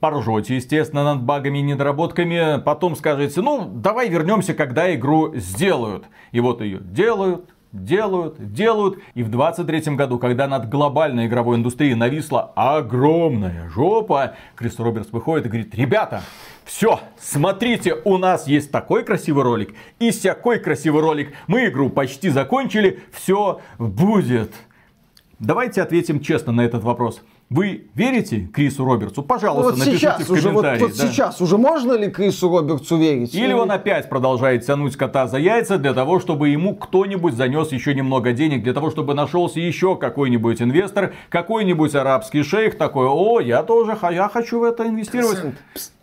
поржете, 0.00 0.56
естественно, 0.56 1.04
над 1.04 1.22
багами 1.22 1.58
и 1.58 1.62
недоработками, 1.62 2.60
потом 2.60 2.96
скажете, 2.96 3.40
ну, 3.40 3.68
давай 3.72 4.08
вернемся, 4.08 4.54
когда 4.54 4.94
игру 4.94 5.34
сделают. 5.34 6.04
И 6.32 6.40
вот 6.40 6.60
ее 6.60 6.78
делают, 6.78 7.50
делают, 7.72 8.52
делают. 8.52 8.98
И 9.14 9.22
в 9.22 9.30
23 9.30 9.96
году, 9.96 10.18
когда 10.18 10.46
над 10.46 10.68
глобальной 10.68 11.26
игровой 11.26 11.56
индустрией 11.56 11.94
нависла 11.94 12.52
огромная 12.54 13.68
жопа, 13.70 14.34
Крис 14.54 14.78
Робертс 14.78 15.10
выходит 15.12 15.46
и 15.46 15.48
говорит, 15.48 15.74
ребята, 15.74 16.22
все, 16.64 17.00
смотрите, 17.18 17.96
у 18.04 18.18
нас 18.18 18.46
есть 18.46 18.70
такой 18.70 19.04
красивый 19.04 19.42
ролик 19.42 19.74
и 19.98 20.10
всякой 20.10 20.60
красивый 20.60 21.02
ролик. 21.02 21.32
Мы 21.46 21.66
игру 21.66 21.90
почти 21.90 22.28
закончили, 22.28 23.00
все 23.12 23.60
будет. 23.78 24.52
Давайте 25.38 25.82
ответим 25.82 26.20
честно 26.20 26.52
на 26.52 26.62
этот 26.62 26.82
вопрос. 26.82 27.22
Вы 27.50 27.86
верите 27.94 28.46
Крису 28.52 28.84
Робертсу? 28.84 29.22
Пожалуйста, 29.22 29.70
вот 29.70 29.78
напишите 29.78 29.98
сейчас 29.98 30.28
в 30.28 30.32
уже, 30.32 30.50
вот, 30.50 30.66
вот 30.80 30.90
да. 30.90 31.06
сейчас 31.06 31.40
уже 31.40 31.56
можно 31.56 31.94
ли 31.94 32.10
Крису 32.10 32.50
Робертсу 32.50 32.98
верить? 32.98 33.34
Или 33.34 33.54
он 33.54 33.70
опять 33.70 34.10
продолжает 34.10 34.66
тянуть 34.66 34.96
кота 34.96 35.26
за 35.26 35.38
яйца 35.38 35.78
для 35.78 35.94
того, 35.94 36.20
чтобы 36.20 36.50
ему 36.50 36.76
кто-нибудь 36.76 37.34
занес 37.34 37.72
еще 37.72 37.94
немного 37.94 38.32
денег, 38.32 38.62
для 38.62 38.74
того, 38.74 38.90
чтобы 38.90 39.14
нашелся 39.14 39.60
еще 39.60 39.96
какой-нибудь 39.96 40.60
инвестор, 40.60 41.14
какой-нибудь 41.30 41.94
арабский 41.94 42.42
шейх 42.42 42.76
такой, 42.76 43.06
о, 43.08 43.40
я 43.40 43.62
тоже, 43.62 43.96
я 44.10 44.28
хочу 44.28 44.60
в 44.60 44.64
это 44.64 44.86
инвестировать. 44.86 45.38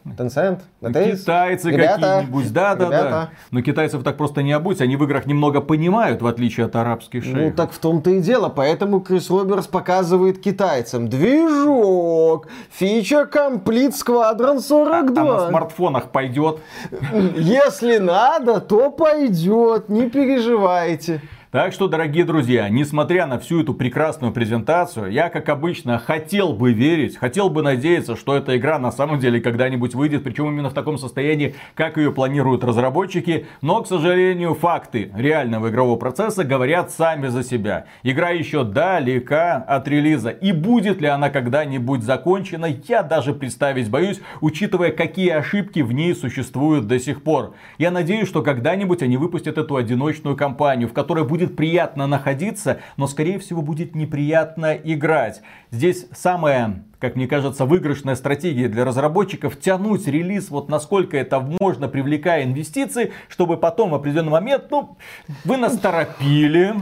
Tencent, 0.06 0.60
NetEase. 0.82 1.18
Китайцы 1.18 1.72
какие-нибудь, 1.72 2.54
да, 2.54 2.76
да, 2.76 2.90
да. 2.90 3.30
Но 3.50 3.62
китайцев 3.62 4.04
так 4.04 4.18
просто 4.18 4.44
не 4.44 4.54
обуть, 4.54 4.80
они 4.80 4.96
в 4.98 5.04
играх 5.04 5.26
немного 5.26 5.62
понимают, 5.62 6.22
в 6.22 6.28
отличие 6.28 6.68
от 6.68 6.76
арабских 6.76 7.24
шейхов. 7.24 7.42
Ну 7.42 7.52
так 7.52 7.72
в 7.72 7.80
том-то 7.80 8.12
и 8.12 8.20
дело, 8.20 8.50
поэтому 8.50 9.02
Крис 9.02 9.30
Робертс 9.32 9.68
показывает 9.68 10.40
китайцам 10.40 11.08
движок, 11.08 12.48
фича 12.70 13.28
Complete 13.32 13.94
Squadron 13.94 14.60
42. 14.60 15.24
А, 15.24 15.38
а 15.38 15.42
на 15.42 15.50
смартфонах 15.50 16.12
пойдет? 16.12 16.60
Если 17.36 17.98
надо, 17.98 18.62
то 18.62 18.92
пойдет, 18.92 19.90
не 19.90 20.10
переживайте. 20.10 21.22
Так 21.56 21.72
что, 21.72 21.88
дорогие 21.88 22.26
друзья, 22.26 22.68
несмотря 22.68 23.28
на 23.28 23.40
всю 23.40 23.62
эту 23.62 23.74
прекрасную 23.74 24.34
презентацию, 24.34 25.10
я, 25.10 25.30
как 25.30 25.48
обычно, 25.48 25.98
хотел 26.00 26.52
бы 26.52 26.74
верить, 26.74 27.16
хотел 27.16 27.50
бы 27.50 27.62
надеяться, 27.62 28.18
что 28.18 28.36
эта 28.36 28.58
игра 28.58 28.78
на 28.78 28.92
самом 28.92 29.20
деле 29.20 29.40
когда-нибудь 29.40 29.96
выйдет, 29.96 30.26
причем 30.26 30.50
именно 30.50 30.70
в 30.70 30.74
таком 30.74 30.98
состоянии, 30.98 31.56
как 31.74 31.96
ее 31.96 32.12
планируют 32.12 32.66
разработчики. 32.66 33.46
Но, 33.62 33.82
к 33.82 33.88
сожалению, 33.88 34.54
факты 34.54 35.14
реального 35.16 35.70
игрового 35.70 35.96
процесса 35.96 36.44
говорят 36.44 36.92
сами 36.92 37.28
за 37.30 37.42
себя. 37.42 37.86
Игра 38.04 38.32
еще 38.32 38.66
далека 38.66 39.56
от 39.56 39.88
релиза. 39.88 40.32
И 40.32 40.52
будет 40.52 41.00
ли 41.00 41.08
она 41.08 41.30
когда-нибудь 41.30 42.04
закончена, 42.04 42.68
я 42.86 43.02
даже 43.02 43.34
представить 43.34 43.90
боюсь, 43.90 44.20
учитывая, 44.42 44.92
какие 44.92 45.30
ошибки 45.30 45.80
в 45.80 45.94
ней 45.94 46.16
существуют 46.16 46.88
до 46.88 47.00
сих 47.00 47.24
пор. 47.24 47.54
Я 47.78 47.92
надеюсь, 47.92 48.28
что 48.28 48.42
когда-нибудь 48.42 49.02
они 49.02 49.16
выпустят 49.16 49.58
эту 49.58 49.78
одиночную 49.78 50.36
кампанию, 50.36 50.90
в 50.90 50.94
которой 50.94 51.24
будет 51.24 51.45
будет 51.46 51.56
приятно 51.56 52.08
находиться, 52.08 52.80
но 52.98 53.08
скорее 53.08 53.40
всего 53.40 53.62
будет 53.62 53.96
неприятно 53.96 54.74
играть. 54.74 55.42
Здесь 55.72 56.08
самое 56.12 56.84
как 57.06 57.16
мне 57.16 57.28
кажется, 57.28 57.66
выигрышная 57.66 58.16
стратегия 58.16 58.68
для 58.68 58.84
разработчиков 58.84 59.60
тянуть 59.60 60.08
релиз 60.08 60.50
вот 60.50 60.70
насколько 60.70 61.16
это 61.16 61.40
можно, 61.60 61.88
привлекая 61.88 62.44
инвестиции, 62.46 63.14
чтобы 63.30 63.58
потом 63.58 63.92
в 63.92 63.96
определенный 63.96 64.32
момент, 64.32 64.72
ну, 64.72 64.98
вы 65.44 65.58
нас 65.58 65.78
торопили, 65.78 66.74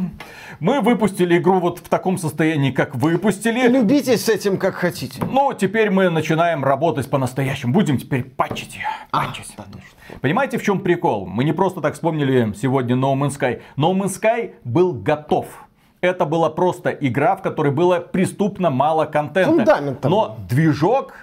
мы 0.62 0.80
выпустили 0.80 1.40
игру 1.40 1.60
вот 1.60 1.80
в 1.80 1.90
таком 1.90 2.18
состоянии, 2.18 2.72
как 2.72 2.96
выпустили. 2.96 3.68
Любитесь 3.68 4.24
с 4.24 4.30
этим 4.30 4.58
как 4.58 4.76
хотите. 4.76 5.22
Ну, 5.30 5.52
теперь 5.54 5.90
мы 5.90 6.10
начинаем 6.10 6.64
работать 6.64 7.10
по-настоящему. 7.10 7.74
Будем 7.74 7.98
теперь 7.98 8.24
патчить 8.24 8.76
ее. 8.76 8.88
А, 9.12 9.26
Патчить. 9.26 9.54
Понимаете, 10.22 10.58
в 10.58 10.64
чем 10.64 10.80
прикол? 10.80 11.26
Мы 11.26 11.44
не 11.44 11.52
просто 11.52 11.82
так 11.82 11.96
вспомнили 11.96 12.54
сегодня 12.54 12.96
No 12.96 13.14
Man's 13.14 13.38
Sky. 13.38 13.62
No 13.76 13.94
Man's 13.94 14.18
Sky 14.22 14.54
был 14.64 14.94
готов. 14.94 15.48
Это 16.04 16.26
была 16.26 16.50
просто 16.50 16.90
игра, 16.90 17.38
в 17.38 17.42
которой 17.42 17.72
было 17.72 18.02
преступно 18.02 18.70
мало 18.70 19.06
контента. 19.06 19.52
Фундамент 19.52 20.04
Но 20.04 20.38
движок 20.50 21.14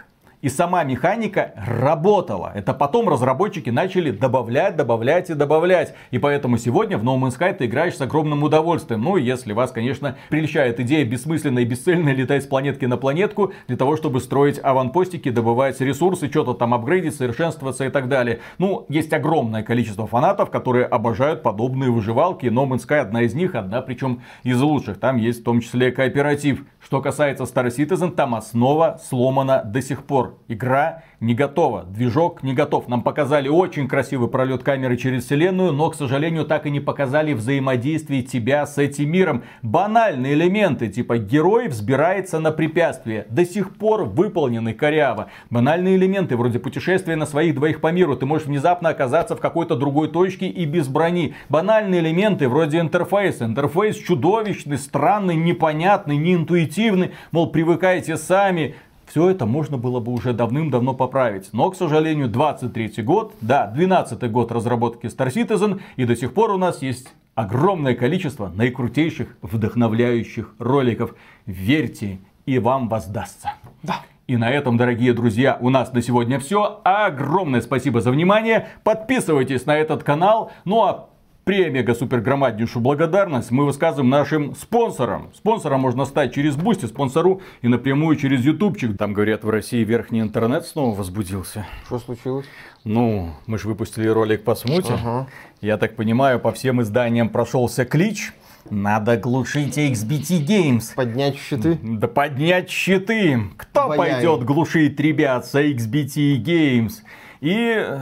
и 0.42 0.48
сама 0.48 0.85
механика 0.85 1.53
работала. 1.57 2.53
Это 2.55 2.72
потом 2.72 3.09
разработчики 3.09 3.70
начали 3.70 4.11
добавлять, 4.11 4.76
добавлять 4.76 5.31
и 5.31 5.35
добавлять. 5.35 5.94
И 6.11 6.18
поэтому 6.18 6.57
сегодня 6.59 6.98
в 6.98 7.05
No 7.05 7.18
Man's 7.18 7.38
Sky 7.38 7.55
ты 7.55 7.66
играешь 7.66 7.96
с 7.96 8.00
огромным 8.00 8.42
удовольствием. 8.42 9.03
Ну, 9.03 9.16
если 9.16 9.53
вас, 9.53 9.70
конечно, 9.70 10.16
прельщает 10.29 10.81
идея 10.81 11.05
бессмысленно 11.05 11.61
и 11.61 11.64
бесцельно 11.64 12.11
летать 12.11 12.44
с 12.44 12.46
планетки 12.46 12.85
на 12.87 12.96
планетку 12.96 13.53
для 13.68 13.76
того, 13.76 13.96
чтобы 13.96 14.20
строить 14.20 14.61
аванпостики, 14.62 15.31
добывать 15.31 15.81
ресурсы, 15.81 16.29
что-то 16.29 16.55
там 16.55 16.74
апгрейдить, 16.74 17.16
совершенствоваться 17.16 17.85
и 17.85 17.90
так 17.90 18.09
далее. 18.09 18.40
Ну, 18.59 18.87
есть 18.88 19.12
огромное 19.12 19.62
количество 19.62 20.07
фанатов, 20.07 20.50
которые 20.50 20.87
обожают 20.87 21.42
подобные 21.42 21.90
выживалки. 21.90 22.46
No 22.46 22.66
Man's 22.66 22.87
Sky 22.87 22.98
одна 22.98 23.22
из 23.22 23.35
них, 23.35 23.55
одна 23.55 23.83
причем 23.83 24.22
из 24.42 24.61
лучших. 24.61 24.98
Там 24.98 25.16
есть 25.16 25.40
в 25.40 25.44
том 25.44 25.61
числе 25.61 25.92
кооператив. 25.92 26.64
Что 26.81 27.03
касается 27.03 27.44
Star 27.44 27.66
Citizen, 27.66 28.12
там 28.12 28.35
основа 28.35 29.00
сломана 29.03 29.62
до 29.64 29.83
сих 29.83 30.05
пор. 30.05 30.30
Игра 30.49 31.03
не 31.21 31.35
готова, 31.35 31.85
движок 31.85 32.43
не 32.43 32.55
готов. 32.55 32.88
Нам 32.88 33.03
показали 33.03 33.49
очень 33.49 33.88
красивый 33.88 34.29
пролет 34.29 34.62
камеры 34.62 34.97
через 34.97 35.25
вселенную, 35.25 35.73
но, 35.73 35.90
к 35.90 35.95
сожалению, 35.95 36.45
так 36.45 36.66
и 36.66 36.71
не 36.71 36.81
показали 36.81 37.33
взаимодействие 37.33 38.23
тебя 38.23 38.66
с 38.66 38.79
этим 38.79 39.11
миром. 39.11 39.45
Банальные 39.62 40.35
элементы, 40.35 40.88
типа 40.88 41.19
герой 41.19 41.69
взбирается 41.69 42.40
на 42.40 42.53
препятствие, 42.53 43.27
до 43.29 43.45
сих 43.45 43.77
пор 43.77 44.05
выполнены 44.05 44.73
коряво. 44.73 45.29
Банальные 45.51 45.97
элементы, 45.97 46.37
вроде 46.37 46.59
путешествия 46.59 47.16
на 47.16 47.27
своих 47.27 47.55
двоих 47.55 47.81
по 47.81 47.93
миру, 47.93 48.16
ты 48.16 48.27
можешь 48.27 48.47
внезапно 48.47 48.88
оказаться 48.88 49.37
в 49.37 49.40
какой-то 49.40 49.77
другой 49.77 50.09
точке 50.09 50.47
и 50.47 50.64
без 50.64 50.88
брони. 50.88 51.35
Банальные 51.49 52.01
элементы, 52.01 52.49
вроде 52.49 52.81
интерфейса. 52.81 53.45
Интерфейс 53.45 53.97
чудовищный, 53.97 54.79
странный, 54.79 55.37
непонятный, 55.37 56.16
неинтуитивный. 56.16 57.12
Мол, 57.33 57.51
привыкайте 57.51 58.16
сами. 58.16 58.75
Все 59.11 59.29
это 59.29 59.44
можно 59.44 59.77
было 59.77 59.99
бы 59.99 60.12
уже 60.12 60.33
давным-давно 60.33 60.94
поправить. 60.94 61.49
Но, 61.53 61.68
к 61.68 61.75
сожалению, 61.75 62.29
23 62.29 63.03
год, 63.03 63.35
да, 63.40 63.66
12 63.66 64.31
год 64.31 64.53
разработки 64.53 65.07
Star 65.07 65.35
Citizen, 65.35 65.81
и 65.96 66.05
до 66.05 66.14
сих 66.14 66.33
пор 66.33 66.53
у 66.53 66.59
нас 66.59 66.81
есть 66.81 67.12
огромное 67.35 67.96
количество 67.96 68.53
наикрутейших, 68.55 69.37
вдохновляющих 69.42 70.55
роликов. 70.61 71.16
Верьте, 71.44 72.20
и 72.46 72.61
вам 72.61 72.88
воздастся. 72.88 73.55
Да. 73.83 73.96
И 74.29 74.37
на 74.37 74.49
этом, 74.49 74.77
дорогие 74.77 75.12
друзья, 75.12 75.59
у 75.61 75.70
нас 75.70 75.92
на 75.92 76.03
сегодня 76.03 76.38
все. 76.38 76.81
Огромное 76.85 77.62
спасибо 77.62 78.01
за 78.01 78.12
внимание. 78.12 78.68
Подписывайтесь 78.85 79.66
на 79.66 79.77
этот 79.77 80.05
канал. 80.05 80.53
Ну 80.64 80.85
а 80.85 81.09
премега 81.44 81.94
супер 81.94 82.20
громаднейшую 82.20 82.83
благодарность 82.83 83.50
мы 83.50 83.64
высказываем 83.64 84.11
нашим 84.11 84.55
спонсорам. 84.55 85.31
Спонсором 85.35 85.81
можно 85.81 86.05
стать 86.05 86.35
через 86.35 86.57
Boosty, 86.57 86.87
спонсору 86.87 87.40
и 87.62 87.68
напрямую 87.68 88.16
через 88.16 88.44
Ютубчик. 88.44 88.96
Там, 88.96 89.12
говорят, 89.12 89.44
в 89.44 89.50
России 89.50 89.85
верхний 89.85 90.20
интернет 90.20 90.66
снова 90.66 90.96
возбудился. 90.96 91.66
Что 91.87 91.98
случилось? 91.98 92.46
Ну, 92.85 93.31
мы 93.46 93.59
же 93.59 93.68
выпустили 93.68 94.09
ролик 94.09 94.44
по 94.44 94.55
смуте. 94.55 94.94
Ага. 94.94 95.26
Я 95.61 95.76
так 95.76 95.96
понимаю, 95.96 96.40
по 96.40 96.53
всем 96.53 96.81
изданиям 96.83 97.29
прошелся 97.29 97.85
клич. 97.85 98.33
Надо 98.68 99.16
глушить 99.16 99.79
XBT 99.79 100.46
Games. 100.46 100.94
Поднять 100.94 101.38
щиты? 101.38 101.79
Да 101.83 102.09
поднять 102.09 102.70
щиты. 102.70 103.40
Кто 103.57 103.85
Обаяние. 103.85 104.14
пойдет 104.14 104.44
глушить 104.44 105.00
ребят 105.00 105.46
с 105.46 105.55
XBT 105.55 106.42
Games? 106.42 106.92
И 107.40 107.57
э, 107.57 108.00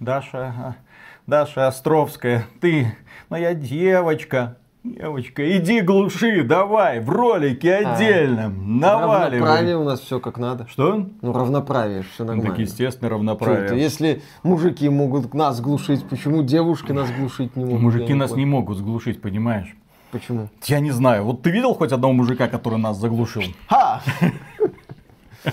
Даша, 0.00 0.76
э, 0.80 0.87
Даша 1.28 1.66
Островская, 1.68 2.46
ты, 2.58 2.96
моя 3.28 3.52
девочка, 3.52 4.56
девочка, 4.82 5.58
иди 5.58 5.82
глуши, 5.82 6.42
давай, 6.42 7.00
в 7.00 7.10
ролике 7.10 7.74
отдельном, 7.74 8.80
Равноправие 8.82 9.40
наваливай. 9.42 9.74
у 9.74 9.84
нас 9.84 10.00
все 10.00 10.20
как 10.20 10.38
надо. 10.38 10.66
Что? 10.68 11.06
Ну, 11.20 11.32
равноправие, 11.34 12.02
все 12.02 12.24
Ну, 12.24 12.28
нормально. 12.28 12.50
так 12.52 12.58
естественно 12.60 13.10
равноправие. 13.10 13.66
это? 13.66 13.74
Если 13.74 14.22
мужики 14.42 14.88
могут 14.88 15.34
нас 15.34 15.60
глушить, 15.60 16.02
почему 16.08 16.42
девушки 16.42 16.92
нас 16.92 17.10
глушить 17.10 17.56
не 17.56 17.66
могут? 17.66 17.82
Мужики 17.82 18.14
нас 18.14 18.30
понял. 18.30 18.38
не 18.46 18.46
могут 18.50 18.78
сглушить, 18.78 19.20
понимаешь? 19.20 19.76
Почему? 20.10 20.48
Я 20.64 20.80
не 20.80 20.92
знаю. 20.92 21.24
Вот 21.24 21.42
ты 21.42 21.50
видел 21.50 21.74
хоть 21.74 21.92
одного 21.92 22.14
мужика, 22.14 22.48
который 22.48 22.78
нас 22.78 22.96
заглушил? 22.96 23.42
Ха! 23.68 24.00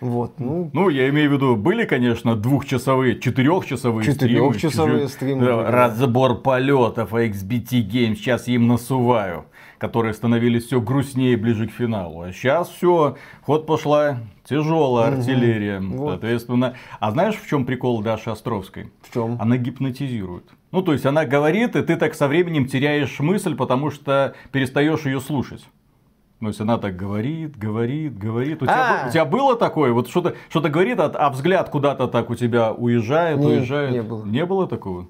Вот, 0.00 0.38
ну, 0.38 0.70
Ну, 0.72 0.88
я 0.88 1.08
имею 1.08 1.30
в 1.30 1.32
виду, 1.34 1.56
были, 1.56 1.84
конечно, 1.84 2.36
двухчасовые, 2.36 3.18
четырехчасовые 3.18 4.12
стримы. 4.12 4.50
Четырехчасовые 4.52 5.08
стримы 5.08 5.44
Да. 5.44 5.70
Разбор 5.70 6.42
полетов 6.42 7.12
XBT 7.12 7.86
Games. 7.88 8.16
Сейчас 8.16 8.48
им 8.48 8.66
насуваю. 8.66 9.46
Которые 9.78 10.14
становились 10.14 10.66
все 10.66 10.80
грустнее 10.80 11.36
ближе 11.36 11.68
к 11.68 11.70
финалу. 11.70 12.22
А 12.22 12.32
сейчас 12.32 12.68
все, 12.70 13.16
ход 13.42 13.66
пошла 13.66 14.20
тяжелая 14.48 15.08
артиллерия. 15.08 15.80
Вот. 15.80 16.10
Соответственно. 16.10 16.74
А 16.98 17.10
знаешь, 17.10 17.34
в 17.34 17.46
чем 17.46 17.66
прикол 17.66 18.00
Даши 18.02 18.30
Островской? 18.30 18.90
в 19.02 19.12
чем? 19.12 19.36
Она 19.40 19.58
гипнотизирует. 19.58 20.44
Ну, 20.72 20.82
то 20.82 20.92
есть 20.92 21.06
она 21.06 21.24
говорит, 21.24 21.76
и 21.76 21.82
ты 21.82 21.96
так 21.96 22.14
со 22.14 22.26
временем 22.26 22.66
теряешь 22.66 23.18
мысль, 23.20 23.54
потому 23.54 23.90
что 23.90 24.34
перестаешь 24.50 25.06
ее 25.06 25.20
слушать. 25.20 25.64
То 26.40 26.48
есть 26.48 26.60
она 26.60 26.76
так 26.76 26.96
говорит, 26.96 27.56
говорит, 27.56 28.18
говорит. 28.18 28.62
У, 28.62 28.66
тебя, 28.66 29.04
А. 29.04 29.08
у 29.08 29.10
тебя 29.10 29.24
было 29.24 29.56
такое? 29.56 29.92
Вот 29.92 30.08
что-то 30.08 30.34
что 30.50 30.60
говорит, 30.60 31.00
а, 31.00 31.06
а 31.06 31.30
взгляд 31.30 31.70
куда-то 31.70 32.08
так 32.08 32.28
у 32.28 32.34
тебя 32.34 32.72
уезжает, 32.72 33.38
Не, 33.38 33.46
уезжает. 33.46 33.90
не 33.92 34.02
было. 34.02 34.24
Не 34.24 34.44
было 34.44 34.66
такого? 34.68 35.08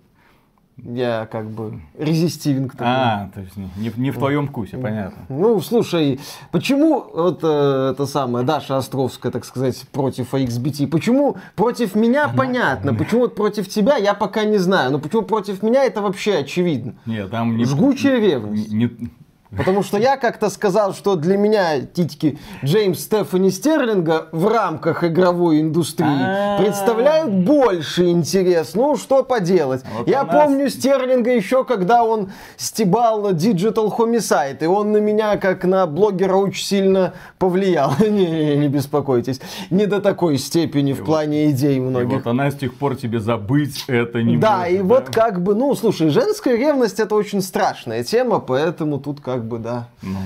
Я 0.76 1.26
как 1.32 1.50
бы 1.50 1.80
резистивен 1.98 2.68
к 2.68 2.72
такому. 2.72 2.90
А, 2.90 3.30
то 3.34 3.40
есть 3.40 3.56
не, 3.56 3.90
не 3.96 4.10
в 4.10 4.18
твоем 4.18 4.46
вкусе, 4.46 4.76
понятно. 4.76 5.24
Ну, 5.30 5.58
слушай, 5.62 6.20
почему 6.52 7.02
вот 7.14 7.40
э, 7.42 7.90
это 7.92 8.04
самое 8.04 8.44
Даша 8.44 8.76
Островская, 8.76 9.32
так 9.32 9.46
сказать, 9.46 9.88
против 9.90 10.34
XBT? 10.34 10.86
Почему 10.88 11.38
против 11.54 11.94
меня 11.94 12.28
понятно? 12.28 12.92
Почему 12.92 13.22
вот 13.22 13.34
против 13.34 13.68
тебя 13.68 13.96
я 13.96 14.12
пока 14.12 14.44
не 14.44 14.58
знаю. 14.58 14.92
Но 14.92 14.98
почему 14.98 15.22
против 15.22 15.62
меня 15.62 15.82
это 15.82 16.02
вообще 16.02 16.34
очевидно? 16.36 16.94
Нет, 17.06 17.30
там 17.30 17.56
не... 17.56 17.64
Жгучая 17.64 18.20
ревность. 18.20 18.70
не- 18.70 18.84
не- 18.84 19.10
Потому 19.54 19.82
что 19.82 19.98
я 19.98 20.16
как-то 20.16 20.50
сказал, 20.50 20.92
что 20.94 21.14
для 21.16 21.37
меня 21.37 21.80
титьки 21.80 22.38
Джеймс 22.64 23.00
Стефани 23.00 23.50
Стерлинга 23.50 24.28
в 24.32 24.48
рамках 24.48 25.04
игровой 25.04 25.61
индустрии 25.61 26.06
А. 26.09 26.59
представляют 26.59 27.32
больше 27.32 28.09
интерес. 28.11 28.74
Ну, 28.74 28.96
что 28.96 29.22
поделать. 29.22 29.82
Вот 29.96 30.09
я 30.09 30.24
помню 30.24 30.68
Стерлинга 30.68 31.30
еще, 31.30 31.64
когда 31.64 32.02
он 32.02 32.30
стебал 32.56 33.30
Digital 33.32 33.94
Homicide, 33.96 34.59
и 34.62 34.66
он 34.66 34.92
на 34.92 34.98
меня, 34.98 35.37
как 35.37 35.64
на 35.64 35.87
блогера, 35.87 36.35
очень 36.35 36.64
сильно 36.64 37.14
повлиял. 37.38 37.92
Не-не-не, 38.00 38.56
не 38.56 38.68
беспокойтесь. 38.68 39.40
Не 39.70 39.87
до 39.87 40.00
такой 40.00 40.38
степени 40.38 40.92
в 40.92 41.04
плане 41.04 41.50
идей 41.50 41.76
И 41.76 41.80
многих. 41.80 42.12
вот 42.18 42.26
она 42.26 42.50
с 42.50 42.54
тех 42.54 42.74
пор 42.74 42.96
тебе 42.96 43.20
забыть 43.20 43.85
это 43.88 44.22
не 44.22 44.37
Да, 44.37 44.59
может, 44.61 44.72
и 44.72 44.82
вот 44.82 45.11
как 45.11 45.42
бы, 45.42 45.54
ну, 45.54 45.74
слушай, 45.74 46.09
женская 46.11 46.56
ревность 46.56 46.98
это 47.00 47.14
очень 47.14 47.42
страшная 47.42 48.02
тема, 48.02 48.40
поэтому 48.40 48.98
тут 48.98 49.20
как 49.20 49.44
бы, 49.46 49.59
да. 49.59 49.88
Ну. 50.02 50.18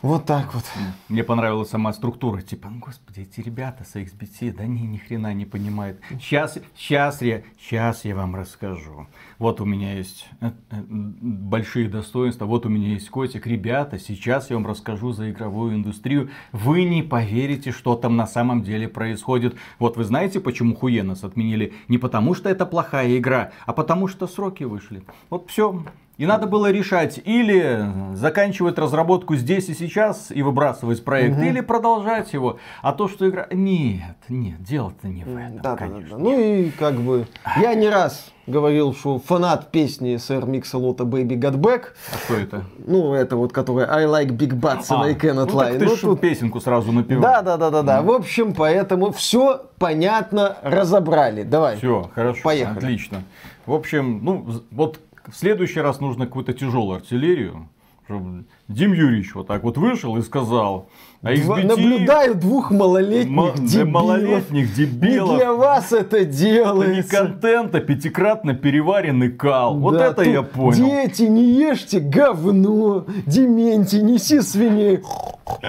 Вот 0.00 0.26
так 0.26 0.54
вот. 0.54 0.62
Мне 1.08 1.24
понравилась 1.24 1.70
сама 1.70 1.92
структура, 1.92 2.40
типа, 2.40 2.68
ну 2.70 2.78
господи, 2.78 3.22
эти 3.22 3.44
ребята 3.44 3.82
с 3.82 3.96
XBT, 3.96 4.56
да 4.56 4.64
ни, 4.64 4.82
ни 4.82 4.96
хрена 4.96 5.34
не 5.34 5.44
понимают. 5.44 5.98
Сейчас, 6.20 6.56
сейчас 6.76 7.20
я, 7.20 7.42
сейчас 7.60 8.04
я 8.04 8.14
вам 8.14 8.36
расскажу. 8.36 9.08
Вот 9.40 9.60
у 9.60 9.64
меня 9.64 9.94
есть 9.94 10.28
э, 10.40 10.52
э, 10.70 10.82
большие 10.88 11.88
достоинства, 11.88 12.44
вот 12.46 12.64
у 12.64 12.68
меня 12.68 12.90
есть 12.90 13.10
котик. 13.10 13.44
Ребята, 13.48 13.98
сейчас 13.98 14.50
я 14.50 14.56
вам 14.56 14.68
расскажу 14.68 15.10
за 15.10 15.32
игровую 15.32 15.74
индустрию. 15.74 16.30
Вы 16.52 16.84
не 16.84 17.02
поверите, 17.02 17.72
что 17.72 17.96
там 17.96 18.14
на 18.14 18.28
самом 18.28 18.62
деле 18.62 18.86
происходит. 18.86 19.56
Вот 19.80 19.96
вы 19.96 20.04
знаете, 20.04 20.38
почему 20.38 20.76
Хуенос 20.76 21.24
отменили? 21.24 21.72
Не 21.88 21.98
потому, 21.98 22.34
что 22.34 22.48
это 22.48 22.66
плохая 22.66 23.18
игра, 23.18 23.50
а 23.66 23.72
потому, 23.72 24.06
что 24.06 24.28
сроки 24.28 24.62
вышли. 24.62 25.02
Вот 25.28 25.50
все. 25.50 25.82
И 26.18 26.26
надо 26.26 26.48
было 26.48 26.68
решать, 26.72 27.20
или 27.24 27.86
заканчивать 28.14 28.76
разработку 28.76 29.36
здесь 29.36 29.68
и 29.68 29.74
сейчас 29.74 30.32
и 30.32 30.42
выбрасывать 30.42 31.04
проект, 31.04 31.38
или 31.40 31.60
продолжать 31.60 32.32
его. 32.32 32.58
А 32.82 32.92
то, 32.92 33.06
что 33.06 33.28
игра... 33.28 33.46
Нет, 33.52 34.16
нет, 34.28 34.60
дело-то 34.60 35.06
не 35.06 35.22
в 35.22 35.28
этом, 35.36 35.56
Да, 35.58 35.62
да, 35.62 35.70
да, 35.70 35.76
конечно. 35.76 36.16
да. 36.18 36.24
Ну 36.24 36.40
и 36.40 36.70
как 36.70 36.96
бы 36.96 37.28
я 37.60 37.74
не 37.76 37.88
раз 37.88 38.32
говорил, 38.48 38.94
что 38.94 39.20
фанат 39.20 39.70
песни 39.70 40.16
Сэр 40.16 40.44
Миксалота 40.46 41.04
Baby 41.04 41.38
Got 41.38 41.54
Back, 41.54 41.82
А 42.12 42.18
что 42.24 42.34
это? 42.34 42.64
ну 42.84 43.14
это 43.14 43.36
вот, 43.36 43.52
которая 43.52 43.88
I 43.88 44.06
like 44.06 44.30
big 44.36 44.58
butts 44.58 44.88
and 44.90 45.04
I 45.04 45.14
cannot 45.14 45.50
ну, 45.52 45.60
lie. 45.60 45.78
ты 45.78 45.84
Ну, 45.84 45.94
ж 45.94 46.00
тут- 46.00 46.20
песенку 46.20 46.60
сразу 46.60 46.90
напевал. 46.90 47.22
Да, 47.22 47.42
да, 47.42 47.56
да, 47.56 47.70
да, 47.70 47.82
да. 47.82 48.02
В 48.02 48.10
общем, 48.10 48.54
поэтому 48.54 49.12
все 49.12 49.66
понятно 49.78 50.56
разобрали. 50.62 51.44
Давай. 51.44 51.76
Все, 51.76 52.10
хорошо, 52.12 52.40
Поехали. 52.42 52.76
отлично. 52.76 53.22
В 53.66 53.72
общем, 53.74 54.20
ну, 54.24 54.46
вот 54.72 54.98
в 55.30 55.36
следующий 55.36 55.80
раз 55.80 56.00
нужно 56.00 56.26
какую-то 56.26 56.52
тяжелую 56.52 56.96
артиллерию. 56.96 57.68
чтобы 58.06 58.44
Дим 58.68 58.94
Юрьевич 58.94 59.34
вот 59.34 59.46
так 59.48 59.62
вот 59.64 59.76
вышел 59.76 60.16
и 60.16 60.22
сказал, 60.22 60.88
а 61.22 61.34
Два- 61.36 61.60
XBT 61.60 61.66
Наблюдаю 61.66 62.34
двух 62.36 62.70
малолетних 62.70 63.30
ма- 63.36 63.52
да, 63.54 63.62
дебилов. 63.62 63.88
малолетних 63.92 64.50
Не 64.78 64.86
дебилов. 64.86 65.36
для 65.36 65.52
вас 65.52 65.92
это 65.92 66.20
Не 66.20 66.24
делается. 66.32 67.16
контента, 67.16 67.80
пятикратно 67.80 68.54
переваренный 68.54 69.30
кал. 69.30 69.76
Вот 69.78 69.92
Да, 69.94 70.06
это 70.06 70.14
тут 70.24 70.26
я 70.26 70.42
понял. 70.42 70.86
Дети, 70.86 71.24
не 71.24 71.44
ешьте 71.60 72.00
говно. 72.00 73.04
Дементий, 73.26 74.00
неси 74.00 74.40
свиней. 74.40 75.00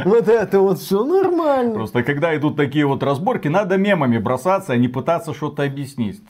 Вот 0.06 0.30
это 0.30 0.62
вот 0.62 0.80
все 0.80 1.04
нормально. 1.04 1.74
Просто 1.74 2.04
когда 2.04 2.34
идут 2.38 2.56
такие 2.56 2.86
вот 2.86 3.04
разборки, 3.04 3.50
надо 3.50 3.76
мемами 3.78 4.18
бросаться, 4.18 4.72
а 4.74 4.78
не 4.78 4.88
пытаться 4.88 5.34
что-то 5.34 5.64
объяснить. 5.64 6.22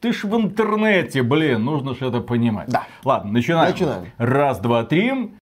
Ты, 0.00 0.12
ж 0.14 0.24
в 0.24 0.34
интернете, 0.34 1.22
блин, 1.22 1.64
нужно 1.64 1.94
же 1.94 2.06
это 2.06 2.20
понимать. 2.20 2.68
Да. 2.68 2.84
Ладно, 3.04 3.32
начинаем. 3.32 3.70
Начинаем. 3.70 4.06
Раз, 4.16 4.58
два, 4.58 4.84
три. 4.84 5.32